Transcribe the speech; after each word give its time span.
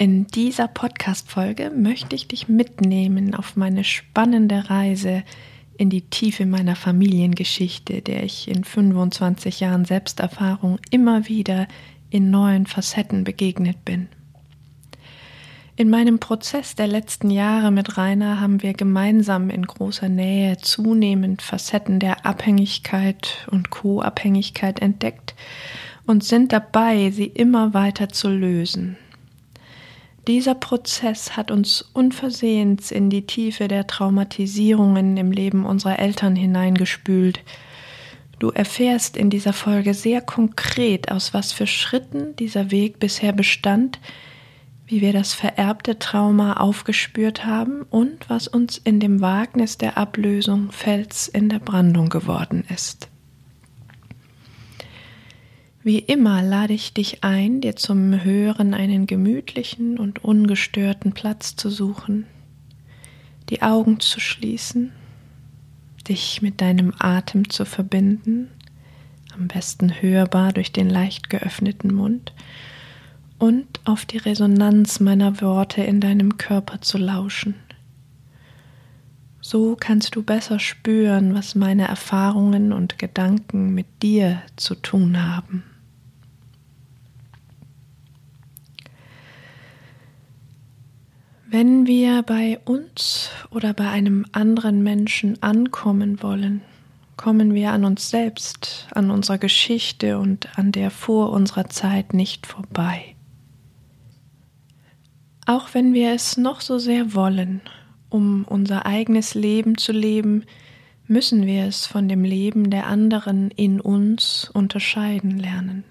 In 0.00 0.26
dieser 0.28 0.66
Podcast-Folge 0.66 1.70
möchte 1.76 2.16
ich 2.16 2.26
dich 2.26 2.48
mitnehmen 2.48 3.34
auf 3.34 3.54
meine 3.54 3.84
spannende 3.84 4.70
Reise 4.70 5.24
in 5.76 5.90
die 5.90 6.00
Tiefe 6.00 6.46
meiner 6.46 6.74
Familiengeschichte, 6.74 8.00
der 8.00 8.24
ich 8.24 8.48
in 8.48 8.64
25 8.64 9.60
Jahren 9.60 9.84
Selbsterfahrung 9.84 10.78
immer 10.90 11.28
wieder 11.28 11.68
in 12.08 12.30
neuen 12.30 12.64
Facetten 12.64 13.24
begegnet 13.24 13.84
bin. 13.84 14.08
In 15.76 15.90
meinem 15.90 16.18
Prozess 16.18 16.74
der 16.74 16.86
letzten 16.86 17.28
Jahre 17.28 17.70
mit 17.70 17.98
Rainer 17.98 18.40
haben 18.40 18.62
wir 18.62 18.72
gemeinsam 18.72 19.50
in 19.50 19.66
großer 19.66 20.08
Nähe 20.08 20.56
zunehmend 20.56 21.42
Facetten 21.42 21.98
der 21.98 22.24
Abhängigkeit 22.24 23.46
und 23.50 23.68
Co-Abhängigkeit 23.68 24.80
entdeckt 24.80 25.34
und 26.06 26.24
sind 26.24 26.52
dabei, 26.54 27.10
sie 27.10 27.26
immer 27.26 27.74
weiter 27.74 28.08
zu 28.08 28.30
lösen, 28.30 28.96
dieser 30.30 30.54
Prozess 30.54 31.36
hat 31.36 31.50
uns 31.50 31.82
unversehens 31.92 32.92
in 32.92 33.10
die 33.10 33.26
Tiefe 33.26 33.66
der 33.66 33.88
Traumatisierungen 33.88 35.16
im 35.16 35.32
Leben 35.32 35.66
unserer 35.66 35.98
Eltern 35.98 36.36
hineingespült. 36.36 37.40
Du 38.38 38.50
erfährst 38.50 39.16
in 39.16 39.28
dieser 39.28 39.52
Folge 39.52 39.92
sehr 39.92 40.20
konkret, 40.20 41.10
aus 41.10 41.34
was 41.34 41.50
für 41.50 41.66
Schritten 41.66 42.36
dieser 42.36 42.70
Weg 42.70 43.00
bisher 43.00 43.32
bestand, 43.32 43.98
wie 44.86 45.00
wir 45.00 45.12
das 45.12 45.34
vererbte 45.34 45.98
Trauma 45.98 46.58
aufgespürt 46.58 47.44
haben 47.44 47.82
und 47.90 48.30
was 48.30 48.46
uns 48.46 48.78
in 48.78 49.00
dem 49.00 49.20
Wagnis 49.20 49.78
der 49.78 49.98
Ablösung 49.98 50.70
Fels 50.70 51.26
in 51.26 51.48
der 51.48 51.58
Brandung 51.58 52.08
geworden 52.08 52.64
ist. 52.72 53.09
Wie 55.82 55.98
immer 55.98 56.42
lade 56.42 56.74
ich 56.74 56.92
dich 56.92 57.24
ein, 57.24 57.62
dir 57.62 57.74
zum 57.74 58.22
Hören 58.22 58.74
einen 58.74 59.06
gemütlichen 59.06 59.98
und 59.98 60.22
ungestörten 60.22 61.12
Platz 61.12 61.56
zu 61.56 61.70
suchen, 61.70 62.26
die 63.48 63.62
Augen 63.62 63.98
zu 63.98 64.20
schließen, 64.20 64.92
dich 66.06 66.42
mit 66.42 66.60
deinem 66.60 66.92
Atem 66.98 67.48
zu 67.48 67.64
verbinden, 67.64 68.50
am 69.34 69.48
besten 69.48 70.02
hörbar 70.02 70.52
durch 70.52 70.70
den 70.70 70.90
leicht 70.90 71.30
geöffneten 71.30 71.94
Mund, 71.94 72.34
und 73.38 73.80
auf 73.86 74.04
die 74.04 74.18
Resonanz 74.18 75.00
meiner 75.00 75.40
Worte 75.40 75.82
in 75.82 76.02
deinem 76.02 76.36
Körper 76.36 76.82
zu 76.82 76.98
lauschen. 76.98 77.54
So 79.40 79.78
kannst 79.80 80.14
du 80.14 80.22
besser 80.22 80.58
spüren, 80.58 81.32
was 81.32 81.54
meine 81.54 81.88
Erfahrungen 81.88 82.74
und 82.74 82.98
Gedanken 82.98 83.72
mit 83.72 83.86
dir 84.02 84.42
zu 84.56 84.74
tun 84.74 85.26
haben. 85.26 85.64
Wenn 91.52 91.88
wir 91.88 92.22
bei 92.22 92.60
uns 92.64 93.28
oder 93.50 93.74
bei 93.74 93.88
einem 93.88 94.24
anderen 94.30 94.84
Menschen 94.84 95.42
ankommen 95.42 96.22
wollen, 96.22 96.62
kommen 97.16 97.54
wir 97.54 97.72
an 97.72 97.84
uns 97.84 98.08
selbst, 98.08 98.86
an 98.94 99.10
unserer 99.10 99.38
Geschichte 99.38 100.20
und 100.20 100.56
an 100.56 100.70
der 100.70 100.92
vor 100.92 101.32
unserer 101.32 101.68
Zeit 101.68 102.14
nicht 102.14 102.46
vorbei. 102.46 103.16
Auch 105.44 105.74
wenn 105.74 105.92
wir 105.92 106.12
es 106.12 106.36
noch 106.36 106.60
so 106.60 106.78
sehr 106.78 107.14
wollen, 107.14 107.62
um 108.10 108.44
unser 108.44 108.86
eigenes 108.86 109.34
Leben 109.34 109.76
zu 109.76 109.90
leben, 109.90 110.44
müssen 111.08 111.46
wir 111.46 111.64
es 111.64 111.84
von 111.84 112.08
dem 112.08 112.22
Leben 112.22 112.70
der 112.70 112.86
anderen 112.86 113.50
in 113.50 113.80
uns 113.80 114.48
unterscheiden 114.54 115.36
lernen. 115.36 115.82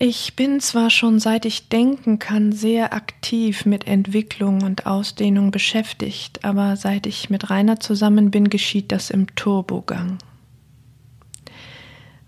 Ich 0.00 0.36
bin 0.36 0.60
zwar 0.60 0.90
schon 0.90 1.18
seit 1.18 1.44
ich 1.44 1.68
denken 1.70 2.20
kann 2.20 2.52
sehr 2.52 2.92
aktiv 2.92 3.66
mit 3.66 3.88
Entwicklung 3.88 4.62
und 4.62 4.86
Ausdehnung 4.86 5.50
beschäftigt, 5.50 6.44
aber 6.44 6.76
seit 6.76 7.04
ich 7.06 7.30
mit 7.30 7.50
Rainer 7.50 7.80
zusammen 7.80 8.30
bin, 8.30 8.48
geschieht 8.48 8.92
das 8.92 9.10
im 9.10 9.34
Turbogang. 9.34 10.18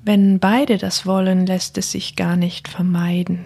Wenn 0.03 0.41
beide 0.41 0.79
das 0.79 1.07
wollen, 1.07 1.47
lässt 1.47 1.79
es 1.79 1.93
sich 1.93 2.17
gar 2.17 2.35
nicht 2.35 2.67
vermeiden. 2.67 3.45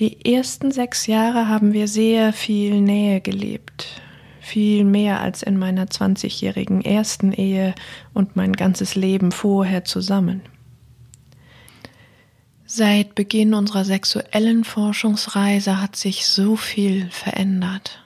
Die 0.00 0.34
ersten 0.34 0.72
sechs 0.72 1.06
Jahre 1.06 1.48
haben 1.48 1.72
wir 1.72 1.86
sehr 1.86 2.32
viel 2.32 2.80
Nähe 2.80 3.20
gelebt, 3.20 4.02
viel 4.40 4.82
mehr 4.82 5.20
als 5.20 5.44
in 5.44 5.56
meiner 5.56 5.88
zwanzigjährigen 5.88 6.84
ersten 6.84 7.32
Ehe 7.32 7.76
und 8.12 8.34
mein 8.34 8.54
ganzes 8.54 8.96
Leben 8.96 9.30
vorher 9.30 9.84
zusammen. 9.84 10.42
Seit 12.68 13.14
Beginn 13.14 13.54
unserer 13.54 13.84
sexuellen 13.84 14.64
Forschungsreise 14.64 15.80
hat 15.80 15.94
sich 15.94 16.26
so 16.26 16.56
viel 16.56 17.08
verändert. 17.10 18.02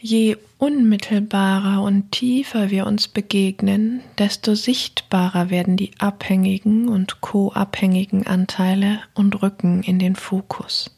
Je 0.00 0.38
unmittelbarer 0.58 1.82
und 1.82 2.12
tiefer 2.12 2.70
wir 2.70 2.86
uns 2.86 3.08
begegnen, 3.08 4.00
desto 4.16 4.54
sichtbarer 4.54 5.50
werden 5.50 5.76
die 5.76 5.92
abhängigen 5.98 6.88
und 6.88 7.20
co-abhängigen 7.20 8.26
Anteile 8.26 9.02
und 9.14 9.42
rücken 9.42 9.82
in 9.82 9.98
den 9.98 10.16
Fokus. 10.16 10.90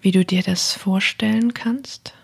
Wie 0.00 0.10
du 0.10 0.24
dir 0.24 0.42
das 0.42 0.72
vorstellen 0.72 1.54
kannst? 1.54 2.14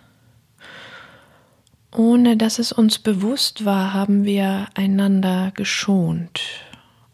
Ohne 1.97 2.37
dass 2.37 2.59
es 2.59 2.73
uns 2.73 2.99
bewusst 2.99 3.65
war, 3.65 3.95
haben 3.95 4.27
wir 4.27 4.69
einander 4.75 5.51
geschont, 5.55 6.43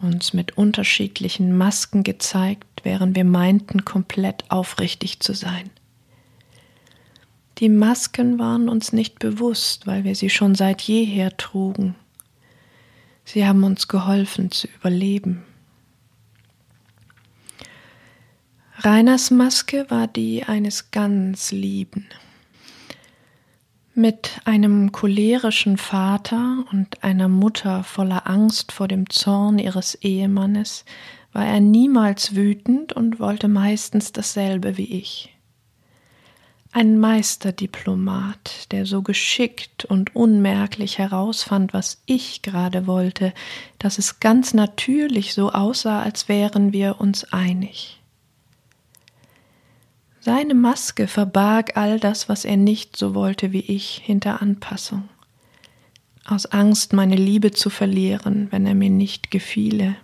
uns 0.01 0.33
mit 0.33 0.59
unterschiedlichen 0.59 1.57
Masken 1.57 2.03
gezeigt, 2.03 2.81
während 2.83 3.15
wir 3.15 3.23
meinten, 3.23 3.85
komplett 3.85 4.51
aufrichtig 4.51 5.21
zu 5.21 5.35
sein. 5.35 5.71
Die 7.59 7.69
Masken 7.69 8.41
waren 8.41 8.69
uns 8.69 8.93
nicht 8.93 9.21
bewusst, 9.21 9.87
weil 9.87 10.03
wir 10.03 10.17
sie 10.17 10.31
schon 10.31 10.57
seit 10.57 10.83
jeher 10.83 11.37
trugen. 11.37 11.95
Sie 13.25 13.47
haben 13.47 13.63
uns 13.63 13.87
geholfen 13.87 14.51
zu 14.51 14.67
überleben. 14.67 15.45
Reiners 18.79 19.31
Maske 19.31 19.87
war 19.91 20.09
die 20.09 20.43
eines 20.43 20.91
ganz 20.91 21.53
Lieben. 21.53 22.09
Mit 23.95 24.41
einem 24.47 24.91
cholerischen 24.91 25.77
Vater 25.77 26.65
und 26.73 27.05
einer 27.05 27.29
Mutter 27.29 27.85
voller 27.85 28.27
Angst 28.27 28.73
vor 28.73 28.89
dem 28.89 29.11
Zorn 29.11 29.59
ihres 29.59 29.97
Ehemannes 29.97 30.87
war 31.35 31.45
er 31.45 31.61
niemals 31.61 32.35
wütend 32.35 32.95
und 32.95 33.21
wollte 33.21 33.49
meistens 33.49 34.11
dasselbe 34.11 34.79
wie 34.79 34.95
ich. 34.97 35.37
Ein 36.73 36.99
Meisterdiplomat, 36.99 38.73
der 38.73 38.87
so 38.87 39.03
geschickt 39.03 39.85
und 39.85 40.17
unmerklich 40.17 40.97
herausfand, 40.97 41.75
was 41.75 42.01
ich 42.07 42.41
gerade 42.41 42.87
wollte, 42.87 43.35
dass 43.79 43.99
es 43.99 44.21
ganz 44.21 44.55
natürlich 44.55 45.35
so 45.35 45.53
aussah, 45.53 46.01
als 46.01 46.31
wären 46.31 46.73
wir 46.73 46.99
uns 46.99 47.31
einig. 47.31 48.02
Seine 50.25 50.55
Maske 50.55 51.09
verbarg 51.09 51.77
all 51.77 51.99
das, 51.99 52.29
was 52.29 52.45
er 52.45 52.57
nicht 52.57 52.97
so 52.97 53.17
wollte 53.17 53.51
wie 53.51 53.59
ich, 53.59 54.01
hinter 54.05 54.41
Anpassung. 54.41 55.09
Aus 56.25 56.47
Angst, 56.47 56.93
meine 56.93 57.17
Liebe 57.17 57.51
zu 57.51 57.71
verlieren, 57.71 58.47
wenn 58.53 58.65
er 58.65 58.77
mir 58.77 58.89
nicht 58.89 59.33
gefiele. 59.33 59.97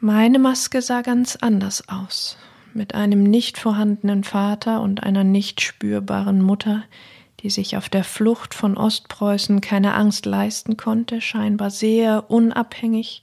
Meine 0.00 0.40
Maske 0.40 0.82
sah 0.82 1.02
ganz 1.02 1.36
anders 1.36 1.88
aus, 1.88 2.36
mit 2.74 2.96
einem 2.96 3.22
nicht 3.22 3.58
vorhandenen 3.58 4.24
Vater 4.24 4.80
und 4.80 5.04
einer 5.04 5.22
nicht 5.22 5.60
spürbaren 5.60 6.42
Mutter, 6.42 6.82
die 7.44 7.50
sich 7.50 7.76
auf 7.76 7.88
der 7.88 8.02
Flucht 8.02 8.54
von 8.54 8.76
Ostpreußen 8.76 9.60
keine 9.60 9.94
Angst 9.94 10.26
leisten 10.26 10.76
konnte, 10.76 11.20
scheinbar 11.20 11.70
sehr 11.70 12.28
unabhängig, 12.28 13.22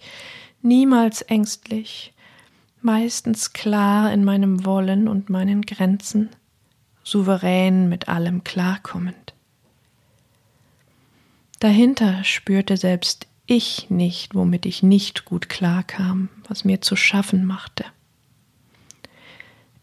niemals 0.62 1.21
ängstlich, 1.24 2.13
meistens 2.81 3.53
klar 3.53 4.12
in 4.12 4.24
meinem 4.24 4.65
Wollen 4.65 5.07
und 5.07 5.29
meinen 5.29 5.62
Grenzen, 5.62 6.29
souverän 7.03 7.89
mit 7.89 8.09
allem 8.09 8.44
klarkommend. 8.44 9.33
Dahinter 11.59 12.24
spürte 12.24 12.77
selbst 12.77 13.27
ich 13.47 13.89
nicht, 13.89 14.35
womit 14.35 14.65
ich 14.65 14.83
nicht 14.83 15.25
gut 15.25 15.50
klarkam, 15.50 16.29
was 16.47 16.65
mir 16.65 16.81
zu 16.81 16.95
schaffen 16.95 17.45
machte. 17.45 17.85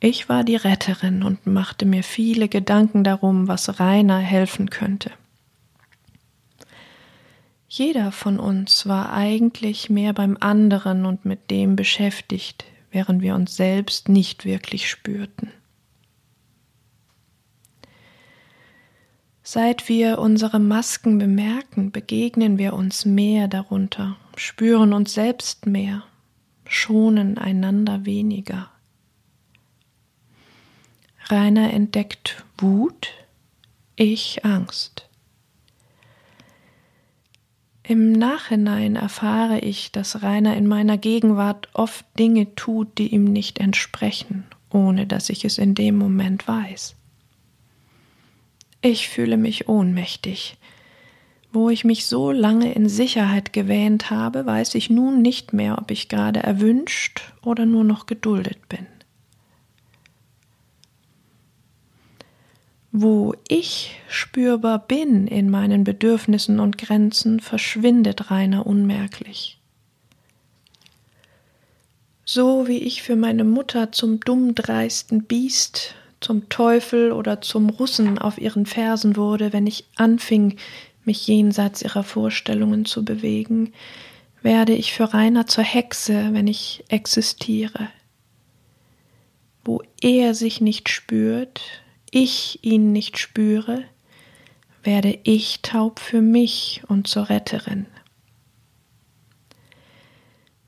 Ich 0.01 0.29
war 0.29 0.45
die 0.45 0.57
Retterin 0.57 1.23
und 1.23 1.47
machte 1.47 1.87
mir 1.87 2.03
viele 2.03 2.49
Gedanken 2.49 3.05
darum, 3.05 3.49
was 3.49 3.81
Rainer 3.81 4.19
helfen 4.19 4.69
könnte. 4.69 5.11
Jeder 7.69 8.13
von 8.13 8.39
uns 8.39 8.87
war 8.87 9.13
eigentlich 9.15 9.89
mehr 9.89 10.13
beim 10.13 10.37
anderen 10.39 11.07
und 11.07 11.25
mit 11.25 11.51
dem 11.51 11.75
beschäftigt, 11.75 12.67
während 12.95 13.21
wir 13.23 13.35
uns 13.35 13.57
selbst 13.57 14.09
nicht 14.09 14.45
wirklich 14.45 14.89
spürten. 14.89 15.51
Seit 19.43 19.91
wir 19.91 20.21
unsere 20.21 20.59
Masken 20.59 21.19
bemerken, 21.19 21.91
begegnen 21.91 22.57
wir 22.57 22.73
uns 22.73 23.05
mehr 23.05 23.47
darunter, 23.49 24.17
spüren 24.37 24.95
uns 24.95 25.13
selbst 25.13 25.67
mehr, 25.67 26.05
schonen 26.67 27.37
einander 27.37 28.07
weniger. 28.07 28.71
Rainer 31.27 31.73
entdeckt 31.73 32.45
Wut, 32.57 33.11
ich 33.97 34.45
Angst. 34.45 35.09
Im 37.87 38.13
Nachhinein 38.13 38.97
erfahre 38.97 39.59
ich, 39.59 39.93
dass 39.93 40.23
Rainer 40.23 40.57
in 40.57 40.67
meiner 40.67 40.97
Gegenwart 40.97 41.69
oft 41.75 42.07
Dinge 42.19 42.55
tut, 42.55 42.97
die 42.97 43.09
ihm 43.09 43.25
nicht 43.25 43.59
entsprechen, 43.59 44.45
ohne 44.71 45.07
dass 45.07 45.29
ich 45.29 45.45
es 45.45 45.59
in 45.59 45.75
dem 45.75 45.99
Moment 45.99 46.49
weiß. 46.49 46.97
Ich 48.81 49.09
fühle 49.11 49.37
mich 49.37 49.69
ohnmächtig. 49.69 50.57
Wo 51.53 51.69
ich 51.69 51.85
mich 51.85 52.07
so 52.07 52.33
lange 52.33 52.73
in 52.73 52.89
Sicherheit 52.89 53.53
gewähnt 53.53 54.11
habe, 54.11 54.47
weiß 54.47 54.75
ich 54.77 54.89
nun 54.89 55.21
nicht 55.21 55.53
mehr, 55.53 55.77
ob 55.79 55.91
ich 55.91 56.09
gerade 56.09 56.43
erwünscht 56.43 57.33
oder 57.43 57.67
nur 57.67 57.85
noch 57.85 58.07
geduldet 58.07 58.67
bin. 58.69 58.87
Wo 62.97 63.35
ich 63.49 64.01
spürbar 64.07 64.79
bin 64.79 65.27
in 65.27 65.51
meinen 65.51 65.83
Bedürfnissen 65.83 66.61
und 66.61 66.79
Grenzen, 66.79 67.41
verschwindet 67.41 68.31
Rainer 68.31 68.67
unmerklich. 68.67 69.59
So 72.25 72.69
wie 72.69 72.79
ich 72.79 73.03
für 73.03 73.17
meine 73.17 73.43
Mutter 73.43 73.91
zum 73.91 74.21
dummdreisten 74.21 75.25
Biest, 75.25 75.97
zum 76.21 76.49
Teufel 76.49 77.11
oder 77.11 77.41
zum 77.41 77.69
Russen 77.69 78.17
auf 78.17 78.39
ihren 78.39 78.65
Fersen 78.65 79.17
wurde, 79.17 79.53
wenn 79.53 79.67
ich 79.67 79.87
anfing, 79.97 80.57
mich 81.05 81.27
jenseits 81.27 81.83
ihrer 81.83 82.05
Vorstellungen 82.05 82.85
zu 82.85 83.05
bewegen, 83.05 83.73
werde 84.41 84.73
ich 84.73 84.93
für 84.93 85.13
Rainer 85.13 85.49
zur 85.49 85.65
Hexe, 85.65 86.29
wenn 86.31 86.47
ich 86.47 86.85
existiere. 86.87 87.89
Wo 89.65 89.83
er 90.01 90.35
sich 90.35 90.61
nicht 90.61 90.89
spürt, 90.89 91.61
ich 92.15 92.61
ihn 92.63 92.93
nicht 92.93 93.19
spüre, 93.19 93.85
werde 94.85 95.19
ich 95.25 95.63
taub 95.63 95.99
für 95.99 96.23
mich 96.23 96.83
und 96.87 97.09
zur 97.09 97.29
Retterin. 97.29 97.87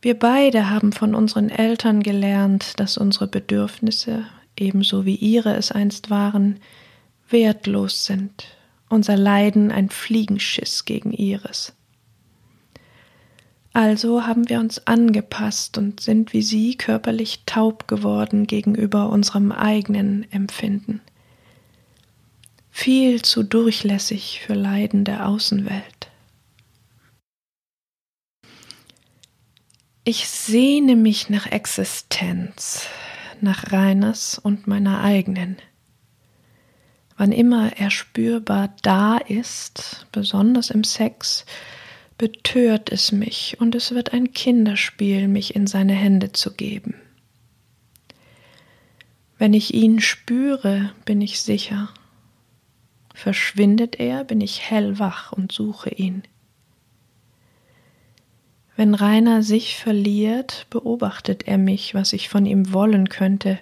Wir 0.02 0.18
beide 0.18 0.70
haben 0.70 0.92
von 0.92 1.14
unseren 1.14 1.48
Eltern 1.48 2.02
gelernt, 2.02 2.80
dass 2.80 2.98
unsere 2.98 3.28
Bedürfnisse, 3.28 4.26
ebenso 4.56 5.04
wie 5.04 5.14
ihre 5.14 5.54
es 5.54 5.70
einst 5.70 6.10
waren, 6.10 6.58
wertlos 7.28 8.06
sind, 8.06 8.46
unser 8.88 9.16
Leiden 9.16 9.70
ein 9.70 9.88
Fliegenschiss 9.88 10.84
gegen 10.84 11.12
ihres. 11.12 11.74
Also 13.72 14.26
haben 14.26 14.48
wir 14.48 14.58
uns 14.58 14.86
angepasst 14.86 15.78
und 15.78 16.00
sind 16.00 16.32
wie 16.32 16.42
sie 16.42 16.76
körperlich 16.76 17.42
taub 17.46 17.86
geworden 17.86 18.46
gegenüber 18.46 19.10
unserem 19.10 19.52
eigenen 19.52 20.30
Empfinden 20.32 21.02
viel 22.76 23.22
zu 23.22 23.42
durchlässig 23.42 24.42
für 24.46 24.52
Leiden 24.52 25.04
der 25.04 25.26
Außenwelt. 25.26 26.10
Ich 30.04 30.28
sehne 30.28 30.94
mich 30.94 31.30
nach 31.30 31.46
Existenz, 31.46 32.86
nach 33.40 33.72
Reiners 33.72 34.38
und 34.38 34.66
meiner 34.66 35.00
eigenen. 35.00 35.56
Wann 37.16 37.32
immer 37.32 37.72
er 37.78 37.90
spürbar 37.90 38.76
da 38.82 39.16
ist, 39.16 40.06
besonders 40.12 40.68
im 40.68 40.84
Sex, 40.84 41.46
betört 42.18 42.92
es 42.92 43.10
mich 43.10 43.56
und 43.58 43.74
es 43.74 43.92
wird 43.92 44.12
ein 44.12 44.32
Kinderspiel, 44.34 45.28
mich 45.28 45.56
in 45.56 45.66
seine 45.66 45.94
Hände 45.94 46.32
zu 46.32 46.52
geben. 46.52 46.94
Wenn 49.38 49.54
ich 49.54 49.72
ihn 49.72 50.02
spüre, 50.02 50.92
bin 51.06 51.22
ich 51.22 51.40
sicher, 51.40 51.88
Verschwindet 53.16 53.98
er, 53.98 54.24
bin 54.24 54.42
ich 54.42 54.60
hellwach 54.70 55.32
und 55.32 55.50
suche 55.50 55.88
ihn. 55.88 56.22
Wenn 58.76 58.92
Rainer 58.94 59.42
sich 59.42 59.78
verliert, 59.78 60.66
beobachtet 60.68 61.48
er 61.48 61.56
mich, 61.56 61.94
was 61.94 62.12
ich 62.12 62.28
von 62.28 62.44
ihm 62.44 62.74
wollen 62.74 63.08
könnte, 63.08 63.58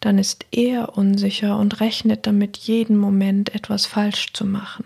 dann 0.00 0.18
ist 0.18 0.46
er 0.50 0.98
unsicher 0.98 1.56
und 1.56 1.78
rechnet 1.78 2.26
damit 2.26 2.56
jeden 2.56 2.96
Moment 2.96 3.54
etwas 3.54 3.86
falsch 3.86 4.32
zu 4.32 4.44
machen. 4.44 4.84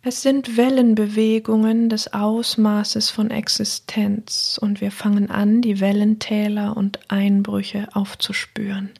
Es 0.00 0.22
sind 0.22 0.56
Wellenbewegungen 0.56 1.90
des 1.90 2.14
Ausmaßes 2.14 3.10
von 3.10 3.30
Existenz, 3.30 4.58
und 4.58 4.80
wir 4.80 4.90
fangen 4.90 5.30
an, 5.30 5.60
die 5.60 5.80
Wellentäler 5.80 6.78
und 6.78 6.98
Einbrüche 7.08 7.88
aufzuspüren. 7.92 8.90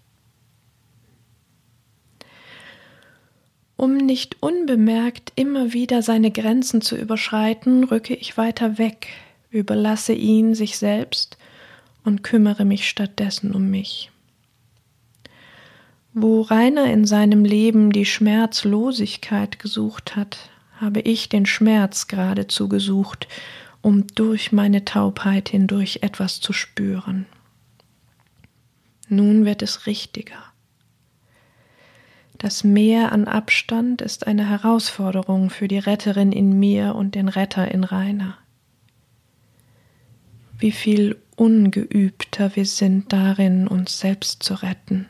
Um 3.77 3.99
nicht 3.99 4.43
unbemerkt 4.43 5.33
immer 5.37 5.73
wieder 5.75 6.01
seine 6.03 6.31
Grenzen 6.31 6.81
zu 6.81 6.97
überschreiten, 6.97 7.85
rücke 7.85 8.15
ich 8.15 8.39
weiter 8.39 8.79
weg, 8.79 9.09
überlasse 9.51 10.15
ihn 10.15 10.55
sich 10.55 10.79
selbst 10.79 11.37
und 12.05 12.23
kümmere 12.23 12.65
mich 12.65 12.89
stattdessen 12.89 13.53
um 13.53 13.71
mich. 13.71 14.11
Wo 16.15 16.41
Rainer 16.41 16.91
in 16.91 17.05
seinem 17.05 17.45
Leben 17.45 17.93
die 17.93 18.07
Schmerzlosigkeit 18.07 19.59
gesucht 19.59 20.17
hat, 20.17 20.49
habe 20.81 21.01
ich 21.01 21.29
den 21.29 21.45
Schmerz 21.45 22.07
geradezu 22.07 22.69
gesucht, 22.69 23.29
um 23.83 24.07
durch 24.15 24.51
meine 24.51 24.87
Taubheit 24.87 25.51
hindurch 25.51 25.99
etwas 26.01 26.41
zu 26.41 26.55
spüren. 26.55 27.27
Nun 29.09 29.45
wird 29.45 29.61
es 29.61 29.87
richtiger. 29.87 30.43
Das 32.47 32.63
Meer 32.63 33.11
an 33.11 33.27
Abstand 33.27 34.01
ist 34.01 34.29
eine 34.29 34.49
Herausforderung 34.49 35.51
für 35.51 35.67
die 35.67 35.81
Retterin 35.81 36.31
in 36.31 36.57
mir 36.61 36.95
und 36.95 37.17
den 37.17 37.27
Retter 37.27 37.69
in 37.73 37.83
Rainer. 37.83 38.39
Wie 40.57 40.71
viel 40.71 41.21
ungeübter 41.35 42.55
wir 42.55 42.65
sind 42.65 43.13
darin, 43.13 43.67
uns 43.67 43.99
selbst 43.99 44.45
zu 44.45 44.55
retten. 44.63 45.09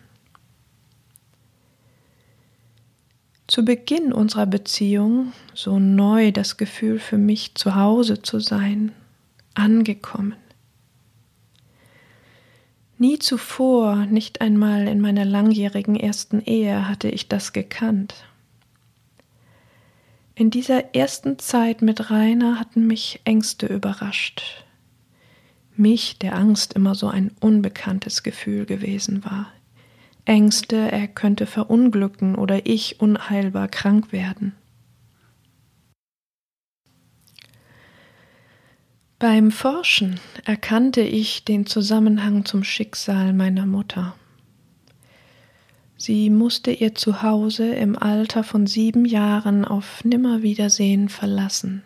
Zu 3.49 3.67
Beginn 3.67 4.15
unserer 4.15 4.47
Beziehung, 4.47 5.35
so 5.53 5.79
neu 5.79 6.33
das 6.33 6.57
Gefühl 6.57 6.99
für 6.99 7.19
mich 7.19 7.55
zu 7.55 7.75
Hause 7.75 8.23
zu 8.23 8.41
sein, 8.41 8.93
angekommen. 9.53 10.37
Nie 12.99 13.19
zuvor, 13.19 14.07
nicht 14.07 14.41
einmal 14.41 14.89
in 14.89 15.01
meiner 15.01 15.27
langjährigen 15.27 15.97
ersten 15.97 16.41
Ehe, 16.41 16.89
hatte 16.89 17.09
ich 17.09 17.29
das 17.29 17.53
gekannt. 17.53 18.15
In 20.35 20.51
dieser 20.51 20.95
ersten 20.95 21.39
Zeit 21.39 21.83
mit 21.83 22.11
Rainer 22.11 22.59
hatten 22.59 22.87
mich 22.87 23.21
Ängste 23.25 23.67
überrascht. 23.67 24.65
Mich, 25.77 26.19
der 26.19 26.37
Angst 26.37 26.73
immer 26.73 26.95
so 26.95 27.09
ein 27.09 27.33
unbekanntes 27.41 28.23
Gefühl 28.23 28.65
gewesen 28.65 29.25
war. 29.27 29.53
Ängste, 30.25 30.91
er 30.91 31.07
könnte 31.07 31.47
verunglücken 31.47 32.35
oder 32.35 32.67
ich 32.67 33.01
unheilbar 33.01 33.69
krank 33.69 34.11
werden. 34.13 34.55
Beim 39.19 39.51
Forschen 39.51 40.21
erkannte 40.45 41.01
ich 41.01 41.43
den 41.43 41.65
Zusammenhang 41.65 42.45
zum 42.45 42.63
Schicksal 42.63 43.33
meiner 43.33 43.65
Mutter. 43.65 44.15
Sie 45.97 46.29
musste 46.29 46.71
ihr 46.71 46.95
Zuhause 46.95 47.67
im 47.75 47.97
Alter 47.97 48.45
von 48.45 48.67
sieben 48.67 49.07
Jahren 49.07 49.65
auf 49.65 50.05
Nimmerwiedersehen 50.05 51.09
verlassen. 51.09 51.83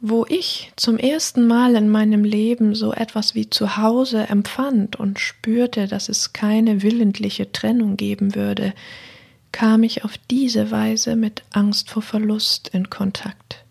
Wo 0.00 0.24
ich 0.26 0.72
zum 0.76 0.96
ersten 0.96 1.46
Mal 1.46 1.74
in 1.74 1.90
meinem 1.90 2.24
Leben 2.24 2.74
so 2.74 2.94
etwas 2.94 3.34
wie 3.34 3.50
Zuhause 3.50 4.26
empfand 4.28 4.96
und 4.96 5.20
spürte, 5.20 5.88
dass 5.88 6.08
es 6.08 6.32
keine 6.32 6.80
willentliche 6.82 7.52
Trennung 7.52 7.98
geben 7.98 8.34
würde, 8.34 8.72
kam 9.52 9.82
ich 9.82 10.06
auf 10.06 10.16
diese 10.30 10.70
Weise 10.70 11.16
mit 11.16 11.42
Angst 11.52 11.90
vor 11.90 12.02
Verlust 12.02 12.68
in 12.68 12.88
Kontakt. 12.88 13.63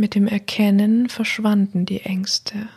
Mit 0.00 0.14
dem 0.14 0.28
Erkennen 0.28 1.08
verschwanden 1.08 1.84
die 1.84 2.02
Ängste. 2.02 2.68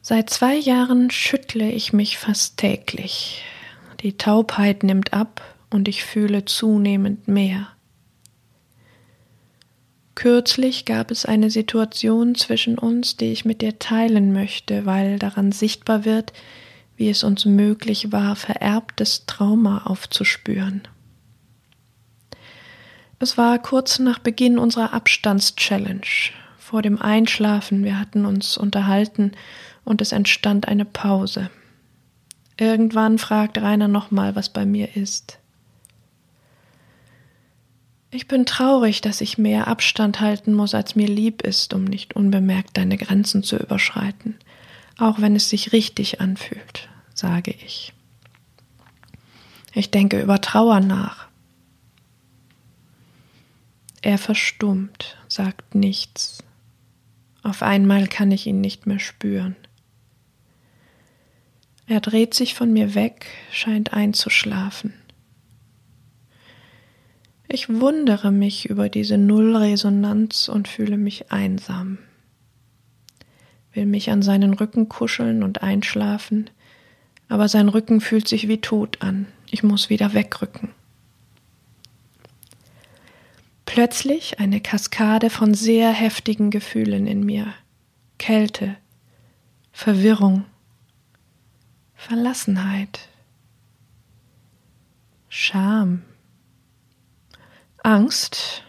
Seit 0.00 0.30
zwei 0.30 0.54
Jahren 0.54 1.10
schüttle 1.10 1.68
ich 1.72 1.92
mich 1.92 2.18
fast 2.18 2.56
täglich. 2.56 3.42
Die 3.98 4.16
Taubheit 4.16 4.84
nimmt 4.84 5.12
ab 5.12 5.42
und 5.70 5.88
ich 5.88 6.04
fühle 6.04 6.44
zunehmend 6.44 7.26
mehr. 7.26 7.66
Kürzlich 10.14 10.84
gab 10.84 11.10
es 11.10 11.26
eine 11.26 11.50
Situation 11.50 12.36
zwischen 12.36 12.78
uns, 12.78 13.16
die 13.16 13.32
ich 13.32 13.44
mit 13.44 13.60
dir 13.60 13.80
teilen 13.80 14.32
möchte, 14.32 14.86
weil 14.86 15.18
daran 15.18 15.50
sichtbar 15.50 16.04
wird, 16.04 16.32
wie 16.96 17.10
es 17.10 17.24
uns 17.24 17.44
möglich 17.44 18.12
war, 18.12 18.36
vererbtes 18.36 19.26
Trauma 19.26 19.78
aufzuspüren. 19.78 20.86
Es 23.20 23.36
war 23.36 23.58
kurz 23.58 23.98
nach 23.98 24.20
Beginn 24.20 24.58
unserer 24.58 24.92
Abstandschallenge. 24.92 26.32
Vor 26.58 26.82
dem 26.82 27.00
Einschlafen, 27.00 27.82
wir 27.82 27.98
hatten 27.98 28.26
uns 28.26 28.56
unterhalten 28.56 29.32
und 29.84 30.00
es 30.00 30.12
entstand 30.12 30.68
eine 30.68 30.84
Pause. 30.84 31.50
Irgendwann 32.58 33.18
fragt 33.18 33.58
Rainer 33.58 33.88
nochmal, 33.88 34.36
was 34.36 34.50
bei 34.50 34.66
mir 34.66 34.96
ist. 34.96 35.38
Ich 38.10 38.26
bin 38.26 38.46
traurig, 38.46 39.00
dass 39.00 39.20
ich 39.20 39.36
mehr 39.36 39.68
Abstand 39.68 40.20
halten 40.20 40.54
muss, 40.54 40.74
als 40.74 40.96
mir 40.96 41.08
lieb 41.08 41.42
ist, 41.42 41.74
um 41.74 41.84
nicht 41.84 42.16
unbemerkt 42.16 42.76
deine 42.76 42.96
Grenzen 42.96 43.42
zu 43.42 43.56
überschreiten, 43.56 44.36
auch 44.96 45.20
wenn 45.20 45.36
es 45.36 45.50
sich 45.50 45.72
richtig 45.72 46.20
anfühlt, 46.20 46.88
sage 47.14 47.50
ich. 47.50 47.92
Ich 49.74 49.90
denke 49.90 50.20
über 50.20 50.40
Trauer 50.40 50.80
nach. 50.80 51.27
Er 54.08 54.16
verstummt, 54.16 55.18
sagt 55.28 55.74
nichts. 55.74 56.42
Auf 57.42 57.62
einmal 57.62 58.06
kann 58.06 58.32
ich 58.32 58.46
ihn 58.46 58.58
nicht 58.58 58.86
mehr 58.86 59.00
spüren. 59.00 59.54
Er 61.86 62.00
dreht 62.00 62.32
sich 62.32 62.54
von 62.54 62.72
mir 62.72 62.94
weg, 62.94 63.26
scheint 63.52 63.92
einzuschlafen. 63.92 64.94
Ich 67.48 67.68
wundere 67.68 68.32
mich 68.32 68.70
über 68.70 68.88
diese 68.88 69.18
Nullresonanz 69.18 70.48
und 70.48 70.68
fühle 70.68 70.96
mich 70.96 71.30
einsam. 71.30 71.98
Will 73.74 73.84
mich 73.84 74.10
an 74.10 74.22
seinen 74.22 74.54
Rücken 74.54 74.88
kuscheln 74.88 75.42
und 75.42 75.62
einschlafen, 75.62 76.48
aber 77.28 77.46
sein 77.48 77.68
Rücken 77.68 78.00
fühlt 78.00 78.26
sich 78.26 78.48
wie 78.48 78.62
tot 78.62 79.02
an. 79.02 79.26
Ich 79.50 79.62
muss 79.62 79.90
wieder 79.90 80.14
wegrücken. 80.14 80.70
Plötzlich 83.68 84.40
eine 84.40 84.62
Kaskade 84.62 85.28
von 85.28 85.52
sehr 85.52 85.92
heftigen 85.92 86.50
Gefühlen 86.50 87.06
in 87.06 87.22
mir. 87.22 87.52
Kälte, 88.16 88.78
Verwirrung, 89.72 90.46
Verlassenheit, 91.94 93.10
Scham, 95.28 96.02
Angst, 97.82 98.64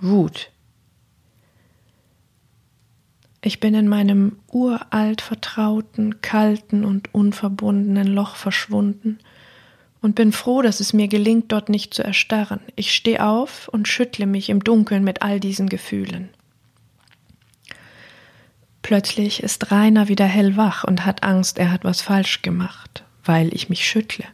Wut. 0.00 0.50
Ich 3.40 3.60
bin 3.60 3.74
in 3.74 3.86
meinem 3.86 4.40
uralt 4.48 5.20
vertrauten, 5.20 6.20
kalten 6.22 6.84
und 6.84 7.14
unverbundenen 7.14 8.08
Loch 8.08 8.34
verschwunden 8.34 9.20
und 10.00 10.14
bin 10.14 10.32
froh, 10.32 10.62
dass 10.62 10.80
es 10.80 10.92
mir 10.92 11.08
gelingt, 11.08 11.50
dort 11.52 11.68
nicht 11.68 11.94
zu 11.94 12.04
erstarren. 12.04 12.60
Ich 12.76 12.94
stehe 12.94 13.24
auf 13.24 13.68
und 13.68 13.88
schüttle 13.88 14.26
mich 14.26 14.48
im 14.48 14.62
Dunkeln 14.62 15.04
mit 15.04 15.22
all 15.22 15.40
diesen 15.40 15.68
Gefühlen. 15.68 16.30
Plötzlich 18.82 19.42
ist 19.42 19.70
Rainer 19.70 20.08
wieder 20.08 20.24
hellwach 20.24 20.84
und 20.84 21.04
hat 21.04 21.22
Angst, 21.22 21.58
er 21.58 21.70
hat 21.72 21.84
was 21.84 22.00
falsch 22.00 22.42
gemacht, 22.42 23.04
weil 23.24 23.52
ich 23.54 23.68
mich 23.68 23.86
schüttle. 23.86 24.24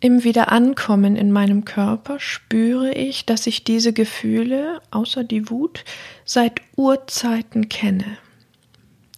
Im 0.00 0.22
Wiederankommen 0.24 1.16
in 1.16 1.32
meinem 1.32 1.64
Körper 1.64 2.20
spüre 2.20 2.92
ich, 2.92 3.24
dass 3.24 3.46
ich 3.46 3.64
diese 3.64 3.92
Gefühle, 3.92 4.82
außer 4.90 5.24
die 5.24 5.48
Wut, 5.48 5.84
seit 6.26 6.60
Urzeiten 6.76 7.70
kenne. 7.70 8.18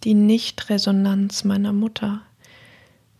Die 0.05 0.13
Nichtresonanz 0.13 1.43
meiner 1.43 1.73
Mutter, 1.73 2.21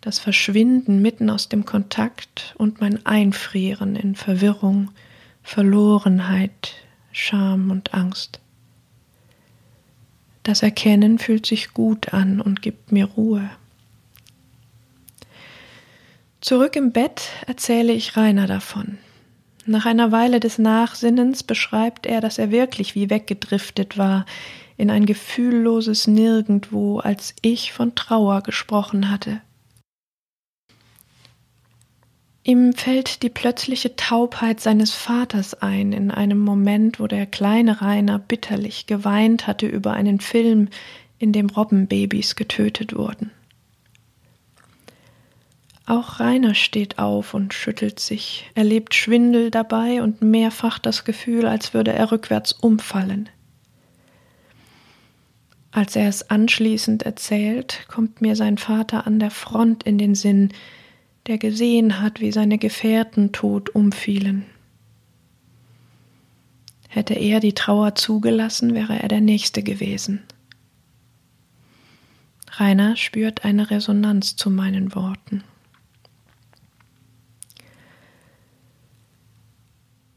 das 0.07 0.19
Verschwinden 0.19 1.01
mitten 1.01 1.29
aus 1.29 1.49
dem 1.49 1.65
Kontakt 1.65 2.55
und 2.57 2.79
mein 2.79 3.05
Einfrieren 3.05 3.97
in 3.97 4.15
Verwirrung, 4.15 4.89
Verlorenheit, 5.43 6.75
Scham 7.11 7.71
und 7.71 7.93
Angst. 7.93 8.39
Das 10.43 10.63
Erkennen 10.63 11.19
fühlt 11.19 11.45
sich 11.45 11.73
gut 11.73 12.13
an 12.13 12.39
und 12.39 12.61
gibt 12.61 12.93
mir 12.93 13.03
Ruhe. 13.03 13.49
Zurück 16.39 16.77
im 16.77 16.93
Bett 16.93 17.23
erzähle 17.45 17.91
ich 17.91 18.15
Rainer 18.15 18.47
davon. 18.47 18.99
Nach 19.65 19.85
einer 19.85 20.13
Weile 20.13 20.39
des 20.39 20.57
Nachsinnens 20.57 21.43
beschreibt 21.43 22.05
er, 22.05 22.21
dass 22.21 22.37
er 22.37 22.49
wirklich 22.49 22.95
wie 22.95 23.09
weggedriftet 23.09 23.97
war, 23.97 24.25
in 24.77 24.89
ein 24.89 25.05
gefühlloses 25.05 26.07
Nirgendwo, 26.07 26.99
als 26.99 27.35
ich 27.41 27.73
von 27.73 27.93
Trauer 27.93 28.41
gesprochen 28.41 29.11
hatte. 29.11 29.41
Ihm 32.47 32.71
fällt 32.71 33.23
die 33.23 33.29
plötzliche 33.29 33.97
Taubheit 33.97 34.61
seines 34.61 34.93
Vaters 34.93 35.53
ein, 35.53 35.91
in 35.91 36.11
einem 36.11 36.39
Moment, 36.39 36.97
wo 36.97 37.05
der 37.05 37.25
kleine 37.25 37.81
Rainer 37.81 38.19
bitterlich 38.19 38.87
geweint 38.87 39.47
hatte 39.47 39.67
über 39.67 39.91
einen 39.91 40.21
Film, 40.21 40.69
in 41.19 41.33
dem 41.33 41.49
Robbenbabys 41.49 42.37
getötet 42.37 42.95
wurden. 42.95 43.31
Auch 45.85 46.21
Rainer 46.21 46.55
steht 46.55 46.99
auf 46.99 47.33
und 47.33 47.53
schüttelt 47.53 47.99
sich, 47.99 48.49
erlebt 48.55 48.95
Schwindel 48.95 49.51
dabei 49.51 50.01
und 50.01 50.21
mehrfach 50.21 50.79
das 50.79 51.03
Gefühl, 51.03 51.47
als 51.47 51.73
würde 51.73 51.91
er 51.91 52.13
rückwärts 52.13 52.53
umfallen. 52.53 53.27
Als 55.71 55.97
er 55.97 56.07
es 56.07 56.29
anschließend 56.29 57.03
erzählt, 57.03 57.87
kommt 57.89 58.21
mir 58.21 58.37
sein 58.37 58.57
Vater 58.57 59.05
an 59.05 59.19
der 59.19 59.31
Front 59.31 59.83
in 59.83 59.97
den 59.97 60.15
Sinn, 60.15 60.53
der 61.27 61.37
gesehen 61.37 62.01
hat, 62.01 62.21
wie 62.21 62.31
seine 62.31 62.57
Gefährten 62.57 63.31
tot 63.31 63.69
umfielen. 63.69 64.45
Hätte 66.87 67.13
er 67.13 67.39
die 67.39 67.53
Trauer 67.53 67.95
zugelassen, 67.95 68.73
wäre 68.73 69.01
er 69.01 69.07
der 69.07 69.21
Nächste 69.21 69.61
gewesen. 69.61 70.23
Rainer 72.53 72.95
spürt 72.95 73.45
eine 73.45 73.69
Resonanz 73.69 74.35
zu 74.35 74.49
meinen 74.49 74.95
Worten. 74.95 75.43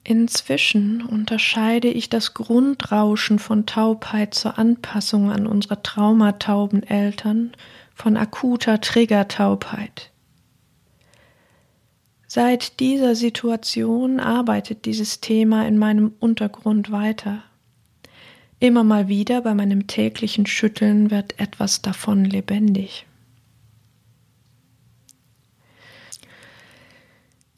Inzwischen 0.05 1.03
unterscheide 1.03 1.89
ich 1.89 2.09
das 2.09 2.35
Grundrauschen 2.35 3.39
von 3.39 3.67
Taubheit 3.67 4.35
zur 4.35 4.59
Anpassung 4.59 5.31
an 5.31 5.47
unsere 5.47 5.83
traumatauben 5.83 6.83
Eltern 6.83 7.53
von 7.95 8.17
akuter 8.17 8.81
Triggertaubheit. 8.81 10.10
Seit 12.33 12.79
dieser 12.79 13.17
Situation 13.17 14.21
arbeitet 14.21 14.85
dieses 14.85 15.21
Thema 15.21 15.67
in 15.67 15.79
meinem 15.79 16.13
Untergrund 16.21 16.93
weiter. 16.93 17.43
Immer 18.61 18.85
mal 18.85 19.09
wieder 19.09 19.41
bei 19.41 19.53
meinem 19.53 19.89
täglichen 19.89 20.47
Schütteln 20.47 21.11
wird 21.11 21.41
etwas 21.41 21.83
davon 21.83 22.25
lebendig. 22.25 23.05